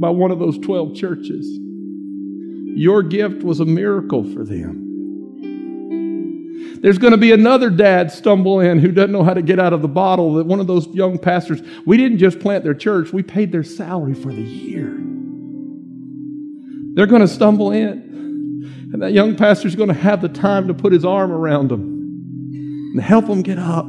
by 0.00 0.10
one 0.10 0.32
of 0.32 0.40
those 0.40 0.58
12 0.58 0.96
churches. 0.96 1.46
Your 2.76 3.04
gift 3.04 3.44
was 3.44 3.60
a 3.60 3.64
miracle 3.64 4.24
for 4.24 4.44
them. 4.44 4.87
There's 6.80 6.98
going 6.98 7.10
to 7.10 7.18
be 7.18 7.32
another 7.32 7.70
dad 7.70 8.12
stumble 8.12 8.60
in 8.60 8.78
who 8.78 8.92
doesn't 8.92 9.12
know 9.12 9.24
how 9.24 9.34
to 9.34 9.42
get 9.42 9.58
out 9.58 9.72
of 9.72 9.82
the 9.82 9.88
bottle. 9.88 10.34
That 10.34 10.46
one 10.46 10.60
of 10.60 10.66
those 10.66 10.86
young 10.88 11.18
pastors, 11.18 11.60
we 11.84 11.96
didn't 11.96 12.18
just 12.18 12.38
plant 12.38 12.62
their 12.64 12.74
church, 12.74 13.12
we 13.12 13.22
paid 13.22 13.50
their 13.50 13.64
salary 13.64 14.14
for 14.14 14.32
the 14.32 14.42
year. 14.42 14.96
They're 16.94 17.06
going 17.06 17.22
to 17.22 17.28
stumble 17.28 17.72
in, 17.72 18.90
and 18.92 19.02
that 19.02 19.12
young 19.12 19.36
pastor's 19.36 19.76
going 19.76 19.88
to 19.88 19.94
have 19.94 20.20
the 20.20 20.28
time 20.28 20.68
to 20.68 20.74
put 20.74 20.92
his 20.92 21.04
arm 21.04 21.32
around 21.32 21.68
them 21.68 21.82
and 22.92 23.00
help 23.00 23.26
them 23.26 23.42
get 23.42 23.58
up 23.58 23.86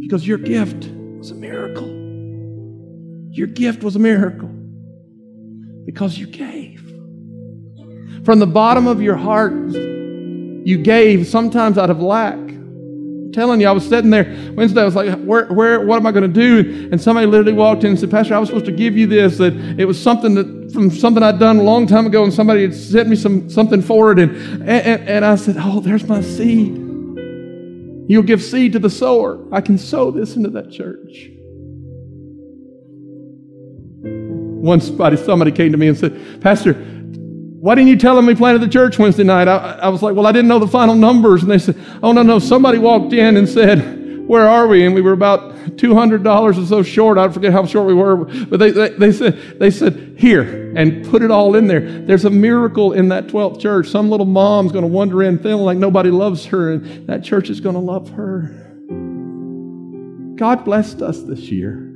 because 0.00 0.26
your 0.26 0.38
gift 0.38 0.86
was 1.18 1.30
a 1.30 1.34
miracle. 1.34 1.88
Your 3.30 3.46
gift 3.46 3.82
was 3.82 3.96
a 3.96 3.98
miracle 3.98 4.50
because 5.86 6.18
you 6.18 6.26
gave. 6.26 6.80
From 8.24 8.38
the 8.38 8.46
bottom 8.46 8.86
of 8.86 9.00
your 9.00 9.16
heart, 9.16 9.52
you 10.64 10.78
gave 10.78 11.26
sometimes 11.26 11.78
out 11.78 11.90
of 11.90 12.00
lack. 12.00 12.34
I'm 12.34 13.32
telling 13.32 13.60
you, 13.60 13.68
I 13.68 13.72
was 13.72 13.88
sitting 13.88 14.10
there 14.10 14.52
Wednesday. 14.54 14.82
I 14.82 14.84
was 14.84 14.94
like, 14.94 15.22
where, 15.24 15.46
where, 15.46 15.80
what 15.86 15.96
am 15.96 16.06
I 16.06 16.12
going 16.12 16.30
to 16.30 16.62
do? 16.62 16.88
And 16.92 17.00
somebody 17.00 17.26
literally 17.26 17.52
walked 17.52 17.84
in 17.84 17.90
and 17.90 17.98
said, 17.98 18.10
Pastor, 18.10 18.34
I 18.34 18.38
was 18.38 18.48
supposed 18.48 18.66
to 18.66 18.72
give 18.72 18.96
you 18.96 19.06
this. 19.06 19.38
That 19.38 19.54
it 19.78 19.86
was 19.86 20.00
something 20.00 20.34
that 20.34 20.72
from 20.72 20.90
something 20.90 21.22
I'd 21.22 21.38
done 21.38 21.58
a 21.58 21.62
long 21.62 21.86
time 21.86 22.06
ago, 22.06 22.24
and 22.24 22.32
somebody 22.32 22.62
had 22.62 22.74
sent 22.74 23.08
me 23.08 23.16
some 23.16 23.48
something 23.48 23.82
for 23.82 24.12
it. 24.12 24.18
And, 24.18 24.36
and, 24.68 25.08
and 25.08 25.24
I 25.24 25.36
said, 25.36 25.56
Oh, 25.58 25.80
there's 25.80 26.04
my 26.04 26.20
seed. 26.20 26.76
You'll 28.08 28.22
give 28.22 28.42
seed 28.42 28.72
to 28.72 28.78
the 28.78 28.90
sower. 28.90 29.40
I 29.52 29.60
can 29.60 29.78
sow 29.78 30.10
this 30.10 30.36
into 30.36 30.50
that 30.50 30.70
church. 30.70 31.30
Once 34.62 34.86
somebody, 34.86 35.16
somebody 35.16 35.50
came 35.50 35.72
to 35.72 35.78
me 35.78 35.88
and 35.88 35.96
said, 35.96 36.40
Pastor, 36.40 36.74
why 37.62 37.76
didn't 37.76 37.90
you 37.90 37.96
tell 37.96 38.16
them 38.16 38.26
we 38.26 38.34
planted 38.34 38.58
the 38.58 38.68
church 38.68 38.98
Wednesday 38.98 39.22
night? 39.22 39.46
I, 39.46 39.78
I, 39.82 39.88
was 39.88 40.02
like, 40.02 40.16
well, 40.16 40.26
I 40.26 40.32
didn't 40.32 40.48
know 40.48 40.58
the 40.58 40.66
final 40.66 40.96
numbers. 40.96 41.42
And 41.42 41.50
they 41.52 41.60
said, 41.60 41.76
oh, 42.02 42.10
no, 42.10 42.24
no. 42.24 42.40
Somebody 42.40 42.78
walked 42.78 43.12
in 43.12 43.36
and 43.36 43.48
said, 43.48 44.26
where 44.26 44.48
are 44.48 44.66
we? 44.66 44.84
And 44.84 44.96
we 44.96 45.00
were 45.00 45.12
about 45.12 45.54
$200 45.76 46.26
or 46.26 46.66
so 46.66 46.82
short. 46.82 47.18
I 47.18 47.28
forget 47.28 47.52
how 47.52 47.64
short 47.64 47.86
we 47.86 47.94
were. 47.94 48.16
But 48.16 48.58
they, 48.58 48.72
they, 48.72 48.88
they, 48.88 49.12
said, 49.12 49.60
they 49.60 49.70
said, 49.70 50.16
here, 50.18 50.72
and 50.76 51.08
put 51.08 51.22
it 51.22 51.30
all 51.30 51.54
in 51.54 51.68
there. 51.68 52.02
There's 52.02 52.24
a 52.24 52.30
miracle 52.30 52.94
in 52.94 53.10
that 53.10 53.28
12th 53.28 53.60
church. 53.60 53.86
Some 53.86 54.10
little 54.10 54.26
mom's 54.26 54.72
going 54.72 54.82
to 54.82 54.88
wander 54.88 55.22
in 55.22 55.38
feeling 55.38 55.64
like 55.64 55.78
nobody 55.78 56.10
loves 56.10 56.44
her, 56.46 56.72
and 56.72 57.06
that 57.06 57.22
church 57.22 57.48
is 57.48 57.60
going 57.60 57.76
to 57.76 57.80
love 57.80 58.10
her. 58.10 58.48
God 60.34 60.64
blessed 60.64 61.00
us 61.00 61.22
this 61.22 61.42
year. 61.42 61.94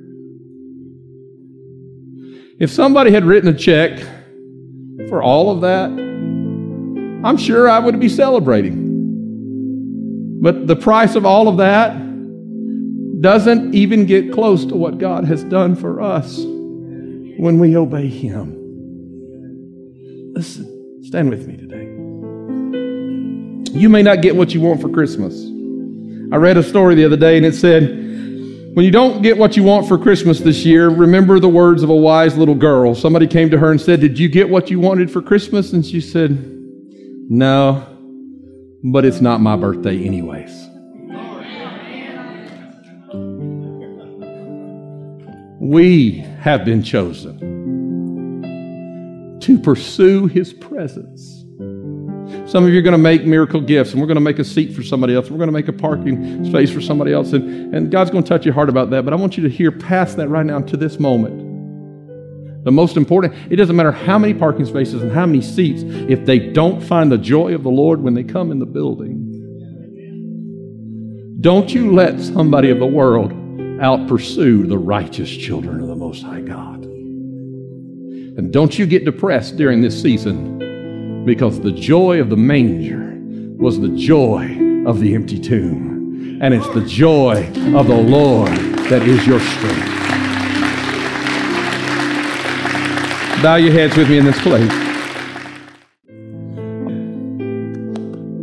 If 2.61 2.71
somebody 2.71 3.11
had 3.11 3.25
written 3.25 3.53
a 3.53 3.59
check 3.59 4.01
for 5.09 5.23
all 5.23 5.51
of 5.51 5.61
that, 5.63 5.91
I'm 7.25 7.37
sure 7.37 7.69
I 7.69 7.79
would 7.79 7.99
be 7.99 8.09
celebrating. 8.09 8.85
But 10.41 10.67
the 10.67 10.77
price 10.77 11.15
of 11.15 11.25
all 11.27 11.49
of 11.49 11.57
that 11.59 11.97
doesn't 13.21 13.75
even 13.75 14.07
get 14.07 14.33
close 14.33 14.65
to 14.67 14.77
what 14.77 14.99
God 14.99 15.25
has 15.25 15.43
done 15.45 15.75
for 15.75 16.01
us 16.01 16.39
when 16.39 17.59
we 17.59 17.77
obey 17.77 18.09
Him. 18.09 18.53
Listen, 20.35 21.03
stand 21.03 21.31
with 21.31 21.47
me 21.47 21.57
today. 21.57 21.85
You 23.79 23.89
may 23.89 24.03
not 24.03 24.23
get 24.23 24.37
what 24.37 24.55
you 24.55 24.61
want 24.61 24.81
for 24.81 24.89
Christmas. 24.89 25.35
I 26.33 26.37
read 26.37 26.57
a 26.57 26.63
story 26.63 26.95
the 26.95 27.05
other 27.05 27.17
day 27.17 27.37
and 27.37 27.45
it 27.45 27.55
said, 27.55 28.06
when 28.77 28.85
you 28.85 28.91
don't 28.91 29.23
get 29.23 29.39
what 29.39 29.57
you 29.57 29.63
want 29.63 29.89
for 29.89 29.97
Christmas 29.97 30.39
this 30.39 30.67
year, 30.67 30.91
remember 30.91 31.41
the 31.41 31.49
words 31.49 31.83
of 31.83 31.89
a 31.89 31.97
wise 31.97 32.37
little 32.37 32.55
girl. 32.55 32.95
Somebody 32.95 33.27
came 33.27 33.49
to 33.49 33.57
her 33.57 33.71
and 33.71 33.81
said, 33.81 34.01
Did 34.01 34.19
you 34.19 34.29
get 34.29 34.51
what 34.51 34.71
you 34.71 34.79
wanted 34.79 35.11
for 35.11 35.23
Christmas? 35.23 35.73
And 35.73 35.83
she 35.83 35.99
said, 35.99 36.33
No, 37.31 37.87
but 38.85 39.07
it's 39.07 39.23
not 39.23 39.41
my 39.41 39.57
birthday, 39.57 40.05
anyways. 40.05 40.53
We 45.59 46.19
have 46.41 46.67
been 46.67 46.83
chosen 46.83 47.41
to 49.41 49.59
pursue 49.59 50.27
his 50.27 50.53
presence 50.53 51.36
some 52.47 52.65
of 52.65 52.71
you 52.71 52.79
are 52.79 52.83
going 52.83 52.93
to 52.93 52.99
make 52.99 53.25
miracle 53.25 53.61
gifts, 53.61 53.91
and 53.91 54.01
we're 54.01 54.07
going 54.07 54.15
to 54.15 54.21
make 54.21 54.39
a 54.39 54.45
seat 54.45 54.73
for 54.73 54.85
somebody 54.85 55.17
else. 55.17 55.29
We're 55.29 55.37
going 55.37 55.49
to 55.49 55.53
make 55.53 55.67
a 55.67 55.73
parking 55.73 56.45
space 56.45 56.71
for 56.71 56.81
somebody 56.81 57.13
else. 57.13 57.33
And, 57.33 57.75
and 57.75 57.91
God's 57.91 58.11
going 58.11 58.23
to 58.23 58.29
touch 58.29 58.45
your 58.45 58.55
heart 58.55 58.69
about 58.69 58.91
that. 58.91 59.05
But 59.05 59.13
I 59.13 59.17
want 59.17 59.37
you 59.37 59.43
to 59.43 59.49
hear 59.49 59.73
past 59.73 60.17
that 60.19 60.29
right 60.29 60.47
now 60.47 60.61
to 60.61 60.77
this 60.77 61.01
moment. 61.01 62.65
The 62.65 62.71
most 62.71 62.97
important, 62.97 63.35
it 63.51 63.57
doesn't 63.57 63.75
matter 63.75 63.91
how 63.91 64.17
many 64.17 64.33
parking 64.33 64.65
spaces 64.65 65.03
and 65.03 65.11
how 65.11 65.27
many 65.27 65.43
seats, 65.43 65.83
if 65.85 66.25
they 66.25 66.39
don't 66.39 66.81
find 66.81 67.11
the 67.11 67.19
joy 67.19 67.53
of 67.53 67.65
the 67.65 67.71
Lord 67.71 68.01
when 68.01 68.15
they 68.15 68.25
come 68.25 68.53
in 68.53 68.61
the 68.61 68.67
building. 68.67 69.25
Don't 71.41 71.75
you 71.75 71.93
let 71.93 72.21
somebody 72.21 72.71
of 72.71 72.79
the 72.79 72.87
world 72.87 73.33
out 73.81 74.07
pursue 74.09 74.67
the 74.67 74.79
righteous 74.79 75.31
children 75.31 75.81
of 75.81 75.89
the 75.89 75.97
Most 75.97 76.23
High 76.23 76.43
God. 76.43 76.85
And 76.85 78.53
don't 78.53 78.79
you 78.79 78.87
get 78.87 79.05
depressed 79.05 79.57
during 79.57 79.81
this 79.81 80.01
season 80.01 80.57
because 81.27 81.61
the 81.61 81.73
joy 81.73 82.21
of 82.21 82.31
the 82.31 82.37
manger 82.37 83.19
was 83.59 83.81
the 83.81 83.89
joy 83.89 84.45
of 84.87 85.01
the 85.01 85.13
empty 85.13 85.41
tomb. 85.41 86.39
And 86.41 86.55
it's 86.55 86.69
the 86.69 86.85
joy 86.85 87.49
of 87.77 87.89
the 87.89 88.01
Lord 88.01 88.53
that 88.89 89.03
is 89.03 89.27
your 89.27 89.41
strength. 89.41 89.93
Bow 93.43 93.57
your 93.57 93.73
heads 93.73 93.97
with 93.97 94.09
me 94.09 94.19
in 94.19 94.25
this 94.25 94.41
place. 94.41 94.71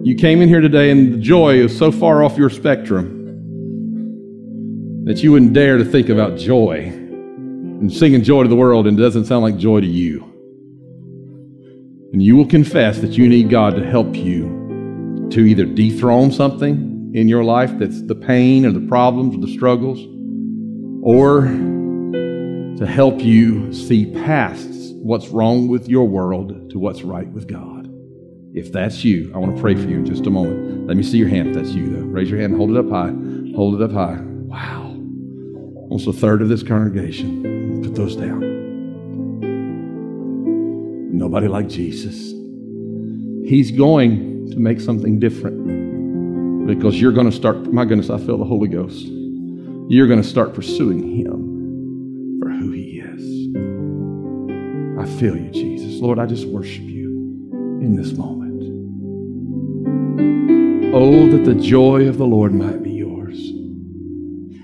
You 0.05 0.15
came 0.15 0.41
in 0.41 0.49
here 0.49 0.59
today, 0.59 0.91
and 0.91 1.13
the 1.13 1.19
joy 1.19 1.55
is 1.55 1.77
so 1.77 1.89
far 1.89 2.21
off 2.21 2.37
your 2.37 2.49
spectrum 2.49 3.21
that 5.05 5.23
you 5.23 5.31
wouldn't 5.31 5.53
dare 5.53 5.77
to 5.77 5.85
think 5.85 6.09
about 6.09 6.37
joy 6.37 6.79
and 6.87 7.93
singing 7.93 8.23
joy 8.23 8.43
to 8.43 8.49
the 8.49 8.57
world, 8.57 8.87
and 8.87 8.99
it 8.99 9.01
doesn't 9.01 9.23
sound 9.25 9.43
like 9.43 9.55
joy 9.55 9.79
to 9.79 9.87
you. 9.87 10.32
And 12.13 12.21
you 12.21 12.35
will 12.35 12.45
confess 12.45 12.99
that 12.99 13.17
you 13.17 13.27
need 13.27 13.49
God 13.49 13.75
to 13.75 13.83
help 13.83 14.15
you 14.15 15.27
to 15.31 15.41
either 15.41 15.65
dethrone 15.65 16.31
something 16.31 17.11
in 17.15 17.27
your 17.27 17.43
life 17.43 17.77
that's 17.79 18.03
the 18.03 18.13
pain 18.13 18.65
or 18.65 18.71
the 18.71 18.87
problems 18.87 19.35
or 19.35 19.39
the 19.39 19.51
struggles, 19.51 19.99
or 21.03 21.41
to 22.77 22.85
help 22.85 23.19
you 23.19 23.73
see 23.73 24.05
past 24.23 24.93
what's 24.97 25.29
wrong 25.29 25.67
with 25.67 25.89
your 25.89 26.07
world 26.07 26.69
to 26.69 26.77
what's 26.77 27.01
right 27.01 27.27
with 27.29 27.47
God. 27.47 27.89
If 28.53 28.71
that's 28.71 29.03
you, 29.03 29.31
I 29.33 29.39
want 29.39 29.55
to 29.55 29.61
pray 29.61 29.73
for 29.73 29.81
you 29.81 29.97
in 29.97 30.05
just 30.05 30.27
a 30.27 30.29
moment. 30.29 30.85
Let 30.85 30.97
me 30.97 31.01
see 31.01 31.17
your 31.17 31.29
hand 31.29 31.49
if 31.49 31.55
that's 31.55 31.71
you, 31.71 31.89
though. 31.89 32.05
Raise 32.05 32.29
your 32.29 32.39
hand, 32.39 32.55
hold 32.55 32.69
it 32.69 32.77
up 32.77 32.89
high. 32.89 33.11
Hold 33.55 33.81
it 33.81 33.83
up 33.83 33.91
high. 33.91 34.19
Wow. 34.21 34.83
Almost 35.89 36.07
a 36.07 36.13
third 36.13 36.43
of 36.43 36.49
this 36.49 36.61
congregation. 36.61 37.81
Put 37.83 37.95
those 37.95 38.15
down. 38.15 38.52
Like 41.41 41.67
Jesus. 41.67 42.31
He's 43.45 43.71
going 43.71 44.49
to 44.51 44.57
make 44.57 44.79
something 44.79 45.19
different 45.19 46.67
because 46.67 47.01
you're 47.01 47.11
going 47.11 47.29
to 47.29 47.35
start. 47.35 47.73
My 47.73 47.85
goodness, 47.85 48.09
I 48.09 48.17
feel 48.17 48.37
the 48.37 48.45
Holy 48.45 48.69
Ghost. 48.69 49.05
You're 49.89 50.07
going 50.07 50.21
to 50.21 50.27
start 50.27 50.53
pursuing 50.53 51.17
Him 51.17 52.39
for 52.39 52.49
who 52.49 52.71
He 52.71 52.99
is. 52.99 53.49
I 54.97 55.19
feel 55.19 55.35
you, 55.35 55.49
Jesus. 55.49 55.99
Lord, 56.01 56.17
I 56.17 56.25
just 56.25 56.45
worship 56.45 56.83
you 56.83 57.09
in 57.81 57.95
this 57.95 58.13
moment. 58.13 58.63
Oh, 60.95 61.27
that 61.27 61.43
the 61.43 61.55
joy 61.55 62.07
of 62.07 62.17
the 62.17 62.27
Lord 62.27 62.53
might 62.53 62.81
be 62.83 62.91
yours. 62.91 63.51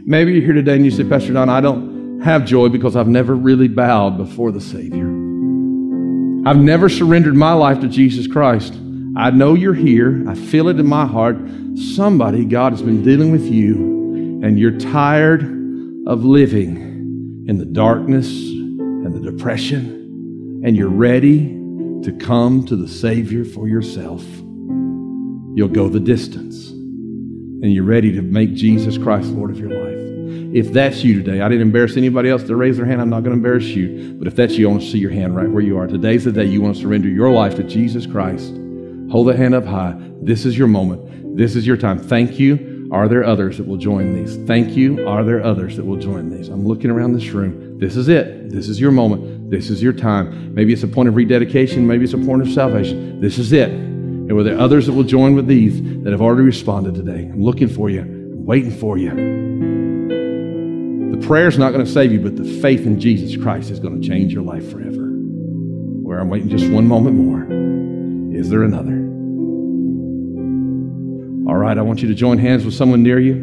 Maybe 0.06 0.32
you're 0.34 0.44
here 0.44 0.54
today 0.54 0.76
and 0.76 0.86
you 0.86 0.92
say, 0.92 1.04
Pastor 1.04 1.34
Don, 1.34 1.50
I 1.50 1.60
don't 1.60 2.22
have 2.22 2.46
joy 2.46 2.70
because 2.70 2.96
I've 2.96 3.08
never 3.08 3.36
really 3.36 3.68
bowed 3.68 4.18
before 4.18 4.52
the 4.52 4.62
Savior. 4.62 5.19
I've 6.46 6.58
never 6.58 6.90
surrendered 6.90 7.36
my 7.36 7.54
life 7.54 7.82
to 7.82 7.88
Jesus 7.88 8.28
Christ. 8.28 8.74
I 9.18 9.30
know 9.32 9.56
you're 9.56 9.74
here. 9.74 10.24
I 10.28 10.36
feel 10.36 10.70
it 10.70 10.80
in 10.80 10.88
my 10.88 11.06
heart. 11.06 11.38
Somebody, 11.76 12.46
God 12.46 12.72
has 12.72 12.82
been 12.82 13.04
dealing 13.04 13.32
with 13.32 13.46
you, 13.46 14.42
and 14.44 14.58
you're 14.58 14.78
tired 14.78 15.44
of 16.08 16.24
living 16.24 17.46
in 17.48 17.58
the 17.58 17.66
darkness 17.66 18.28
and 18.30 19.14
the 19.14 19.32
depression, 19.32 20.62
and 20.64 20.76
you're 20.76 20.88
ready 20.88 21.50
to 22.04 22.16
come 22.20 22.66
to 22.66 22.76
the 22.76 22.88
Savior 22.88 23.44
for 23.44 23.68
yourself. 23.68 24.24
You'll 25.56 25.68
go 25.68 25.90
the 25.90 26.00
distance, 26.00 26.70
and 26.70 27.74
you're 27.74 27.84
ready 27.84 28.14
to 28.14 28.22
make 28.22 28.54
Jesus 28.54 28.98
Christ 28.98 29.28
Lord 29.30 29.52
of 29.52 29.60
your 29.60 29.72
life. 29.72 29.89
If 30.52 30.74
that's 30.74 31.04
you 31.04 31.22
today, 31.22 31.42
I 31.42 31.48
didn't 31.48 31.62
embarrass 31.62 31.96
anybody 31.96 32.30
else 32.30 32.44
to 32.44 32.56
raise 32.56 32.78
their 32.78 32.86
hand. 32.86 33.02
I'm 33.02 33.10
not 33.10 33.24
going 33.24 33.32
to 33.32 33.38
embarrass 33.38 33.66
you. 33.66 34.16
But 34.18 34.28
if 34.28 34.36
that's 34.36 34.54
you, 34.58 34.68
I 34.68 34.72
want 34.72 34.84
to 34.84 34.90
see 34.90 34.98
your 34.98 35.12
hand 35.12 35.36
right 35.36 35.50
where 35.50 35.62
you 35.62 35.78
are. 35.78 35.86
Today's 35.86 36.26
the 36.26 36.32
day 36.32 36.46
you 36.46 36.62
want 36.62 36.76
to 36.76 36.82
surrender 36.82 37.08
your 37.08 37.30
life 37.32 37.56
to 37.56 37.64
Jesus 37.64 38.08
Christ. 38.08 38.52
Hold 39.12 39.28
the 39.28 39.38
hand 39.38 39.54
up 39.54 39.66
high. 39.66 39.96
This 40.22 40.46
is 40.46 40.58
your 40.58 40.68
moment. 40.68 41.38
This 41.38 41.56
is 41.56 41.68
your 41.68 41.78
time. 41.78 42.00
Thank 42.00 42.40
you. 42.40 42.90
Are 42.92 43.08
there 43.08 43.24
others 43.24 43.58
that 43.58 43.68
will 43.68 43.78
join 43.78 44.16
these? 44.16 44.38
Thank 44.48 44.76
you. 44.76 45.08
Are 45.08 45.24
there 45.24 45.44
others 45.44 45.78
that 45.78 45.86
will 45.86 45.98
join 45.98 46.32
these? 46.32 46.50
I'm 46.50 46.66
looking 46.66 46.90
around 46.90 47.14
this 47.14 47.28
room. 47.28 47.78
This 47.78 47.96
is 47.96 48.08
it. 48.08 48.50
This 48.50 48.68
is 48.68 48.80
your 48.80 48.92
moment. 48.92 49.52
This 49.52 49.70
is 49.70 49.84
your 49.84 49.94
time. 49.94 50.56
Maybe 50.56 50.74
it's 50.74 50.82
a 50.82 50.88
point 50.88 51.08
of 51.08 51.16
rededication. 51.16 51.86
Maybe 51.86 52.06
it's 52.06 52.14
a 52.14 52.18
point 52.18 52.42
of 52.42 52.50
salvation. 52.50 53.22
This 53.22 53.38
is 53.38 53.54
it. 53.54 53.70
And 53.70 54.34
were 54.34 54.44
there 54.44 54.60
others 54.60 54.88
that 54.88 54.94
will 54.94 55.04
join 55.04 55.36
with 55.36 55.46
these 55.46 55.80
that 56.04 56.12
have 56.12 56.22
already 56.22 56.44
responded 56.44 56.96
today? 56.96 57.30
I'm 57.32 57.44
looking 57.44 57.68
for 57.68 57.92
you. 57.92 58.02
I'm 58.02 58.46
waiting 58.46 58.72
for 58.72 58.98
you. 58.98 59.69
Prayer's 61.22 61.58
not 61.58 61.72
going 61.74 61.86
to 61.86 61.92
save 61.92 62.12
you, 62.12 62.20
but 62.20 62.36
the 62.36 62.44
faith 62.62 62.86
in 62.86 63.00
Jesus 63.00 63.42
Christ 63.42 63.70
is 63.70 63.80
going 63.80 64.02
to 64.02 64.08
change 64.08 64.34
your 64.34 64.44
life 64.44 64.70
forever. 64.72 65.08
Where 66.04 66.20
I'm 66.20 66.30
waiting 66.30 66.50
just 66.50 66.70
one 66.72 66.88
moment 66.88 67.16
more. 67.16 67.44
Is 68.36 68.50
there 68.50 68.64
another? 68.64 68.98
All 71.50 71.58
right, 71.58 71.78
I 71.78 71.82
want 71.82 72.02
you 72.02 72.08
to 72.08 72.16
join 72.16 72.38
hands 72.38 72.66
with 72.66 72.74
someone 72.74 73.04
near 73.04 73.20
you. 73.20 73.34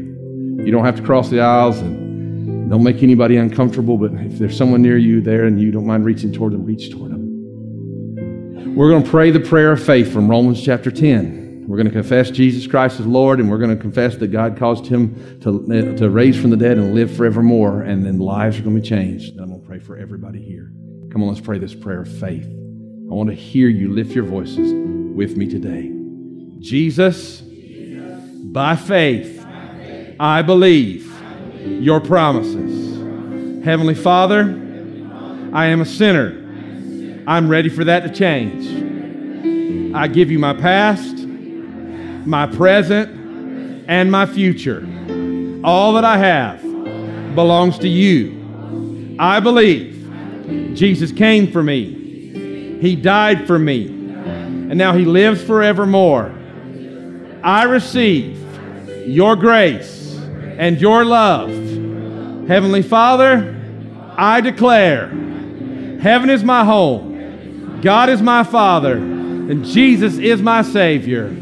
You 0.65 0.73
don't 0.73 0.85
have 0.85 0.97
to 0.97 1.03
cross 1.03 1.29
the 1.29 1.41
aisles 1.41 1.79
and 1.79 2.71
don't 2.71 2.83
make 2.83 3.03
anybody 3.03 3.37
uncomfortable, 3.37 3.99
but 3.99 4.13
if 4.15 4.39
there's 4.39 4.57
someone 4.57 4.83
near 4.83 4.97
you 4.97 5.21
there 5.21 5.45
and 5.45 5.61
you 5.61 5.71
don't 5.71 5.87
mind 5.87 6.05
reaching 6.05 6.33
toward 6.33 6.53
them, 6.53 6.65
reach 6.65 6.91
toward 6.91 7.13
them. 7.13 8.75
We're 8.75 8.91
going 8.91 9.05
to 9.05 9.11
pray 9.11 9.31
the 9.31 9.41
prayer 9.41 9.73
of 9.73 9.83
faith 9.83 10.13
from 10.13 10.29
Romans 10.29 10.63
chapter 10.63 10.91
10. 10.91 11.46
We're 11.67 11.77
going 11.77 11.89
to 11.89 11.93
confess 11.93 12.31
Jesus 12.31 12.67
Christ 12.69 13.01
as 13.01 13.07
Lord, 13.07 13.41
and 13.41 13.51
we're 13.51 13.59
going 13.59 13.75
to 13.75 13.81
confess 13.81 14.17
that 14.17 14.29
God 14.29 14.57
caused 14.57 14.87
him 14.87 15.41
to, 15.41 15.97
to 15.97 16.09
raise 16.09 16.41
from 16.41 16.51
the 16.51 16.57
dead 16.57 16.79
and 16.79 16.95
live 16.95 17.17
forevermore, 17.17 17.83
and 17.83 18.07
then 18.07 18.21
lives 18.21 18.59
are 18.59 18.63
going 18.63 18.77
to 18.77 18.81
be 18.81 18.89
changed. 18.89 19.33
And 19.33 19.41
I'm 19.41 19.49
going 19.49 19.61
to 19.61 19.67
pray 19.67 19.81
for 19.81 19.97
everybody 19.97 20.41
here. 20.41 20.71
Come 21.11 21.25
on, 21.25 21.29
let's 21.29 21.41
pray 21.41 21.59
this 21.59 21.75
prayer 21.75 22.03
of 22.03 22.19
faith. 22.21 22.45
I 22.45 23.15
want 23.15 23.31
to 23.31 23.35
hear 23.35 23.69
you 23.69 23.93
lift 23.93 24.13
your 24.13 24.25
voices 24.25 24.73
with 25.17 25.37
me 25.37 25.49
today. 25.49 25.93
Jesus, 26.61 27.41
by 27.41 28.77
faith, 28.77 29.45
I 30.21 30.43
believe 30.43 31.13
your 31.65 32.01
promises. 32.01 33.65
Heavenly 33.65 33.95
Father, 33.97 34.43
I 35.53 35.67
am 35.67 35.81
a 35.81 35.85
sinner. 35.85 36.45
I'm 37.27 37.49
ready 37.49 37.71
for 37.71 37.83
that 37.85 38.05
to 38.05 38.15
change. 38.15 39.95
I 39.97 40.07
give 40.07 40.31
you 40.31 40.39
my 40.39 40.55
past 40.55 41.16
my 42.27 42.47
present, 42.47 43.85
and 43.89 44.11
my 44.11 44.27
future. 44.27 44.87
All 45.63 45.95
that 45.95 46.05
I 46.05 46.19
have 46.19 46.63
belongs 47.35 47.79
to 47.81 47.89
you. 47.89 49.17
I 49.19 49.41
believe 49.41 49.95
Jesus 50.75 51.13
came 51.13 51.51
for 51.51 51.63
me, 51.63 52.79
He 52.81 52.97
died 52.97 53.47
for 53.47 53.59
me, 53.59 53.87
and 53.87 54.77
now 54.77 54.93
He 54.93 55.05
lives 55.05 55.43
forevermore. 55.43 56.35
I 57.43 57.65
receive 57.65 58.37
your 59.07 59.37
grace 59.37 60.17
and 60.59 60.81
your 60.81 61.05
love. 61.05 61.51
Heavenly 62.49 62.83
Father, 62.83 63.55
I 64.17 64.41
declare 64.41 65.09
heaven 66.01 66.31
is 66.31 66.43
my 66.45 66.65
home, 66.65 67.81
God 67.83 68.09
is 68.09 68.21
my 68.21 68.45
Father, 68.45 68.97
and 68.97 69.65
Jesus 69.65 70.19
is 70.19 70.43
my 70.43 70.63
Savior. 70.63 71.35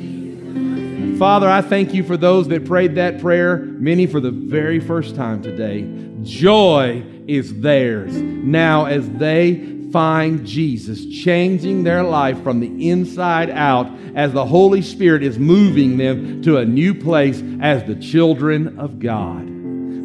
Father, 1.18 1.48
I 1.48 1.62
thank 1.62 1.94
you 1.94 2.02
for 2.02 2.16
those 2.16 2.48
that 2.48 2.66
prayed 2.66 2.96
that 2.96 3.20
prayer, 3.20 3.58
many 3.58 4.06
for 4.06 4.20
the 4.20 4.30
very 4.30 4.80
first 4.80 5.14
time 5.14 5.42
today. 5.42 5.88
Joy 6.22 7.04
is 7.26 7.60
theirs 7.60 8.14
now 8.14 8.86
as 8.86 9.08
they 9.10 9.74
find 9.92 10.44
Jesus 10.44 11.06
changing 11.06 11.84
their 11.84 12.02
life 12.02 12.42
from 12.42 12.58
the 12.58 12.90
inside 12.90 13.48
out 13.50 13.88
as 14.16 14.32
the 14.32 14.44
Holy 14.44 14.82
Spirit 14.82 15.22
is 15.22 15.38
moving 15.38 15.98
them 15.98 16.42
to 16.42 16.58
a 16.58 16.64
new 16.64 16.94
place 16.94 17.40
as 17.60 17.84
the 17.84 17.94
children 17.94 18.78
of 18.80 18.98
God. 18.98 19.53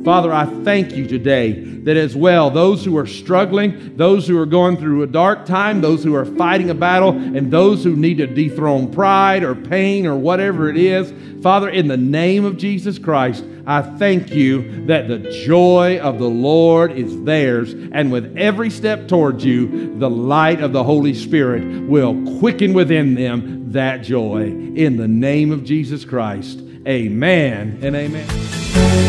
Father, 0.03 0.33
I 0.33 0.45
thank 0.63 0.95
you 0.95 1.07
today 1.07 1.51
that 1.83 1.97
as 1.97 2.15
well, 2.15 2.49
those 2.49 2.83
who 2.85 2.97
are 2.97 3.05
struggling, 3.07 3.95
those 3.95 4.27
who 4.27 4.37
are 4.37 4.45
going 4.45 4.77
through 4.77 5.03
a 5.03 5.07
dark 5.07 5.45
time, 5.45 5.81
those 5.81 6.03
who 6.03 6.15
are 6.15 6.25
fighting 6.25 6.69
a 6.69 6.73
battle, 6.73 7.09
and 7.09 7.51
those 7.51 7.83
who 7.83 7.95
need 7.95 8.17
to 8.17 8.27
dethrone 8.27 8.91
pride 8.91 9.43
or 9.43 9.55
pain 9.55 10.05
or 10.05 10.15
whatever 10.15 10.69
it 10.69 10.77
is, 10.77 11.13
Father, 11.41 11.69
in 11.69 11.87
the 11.87 11.97
name 11.97 12.43
of 12.43 12.57
Jesus 12.57 12.99
Christ, 12.99 13.45
I 13.65 13.81
thank 13.81 14.31
you 14.31 14.85
that 14.87 15.07
the 15.07 15.19
joy 15.45 15.99
of 15.99 16.19
the 16.19 16.29
Lord 16.29 16.91
is 16.91 17.23
theirs, 17.23 17.73
and 17.73 18.11
with 18.11 18.37
every 18.37 18.69
step 18.69 19.07
towards 19.07 19.45
you, 19.45 19.97
the 19.99 20.09
light 20.09 20.61
of 20.61 20.73
the 20.73 20.83
Holy 20.83 21.13
Spirit 21.13 21.87
will 21.87 22.39
quicken 22.39 22.73
within 22.73 23.15
them 23.15 23.71
that 23.71 24.01
joy. 24.01 24.47
In 24.75 24.97
the 24.97 25.07
name 25.07 25.51
of 25.51 25.63
Jesus 25.63 26.03
Christ, 26.03 26.59
amen 26.87 27.79
and 27.81 27.95
amen. 27.95 29.08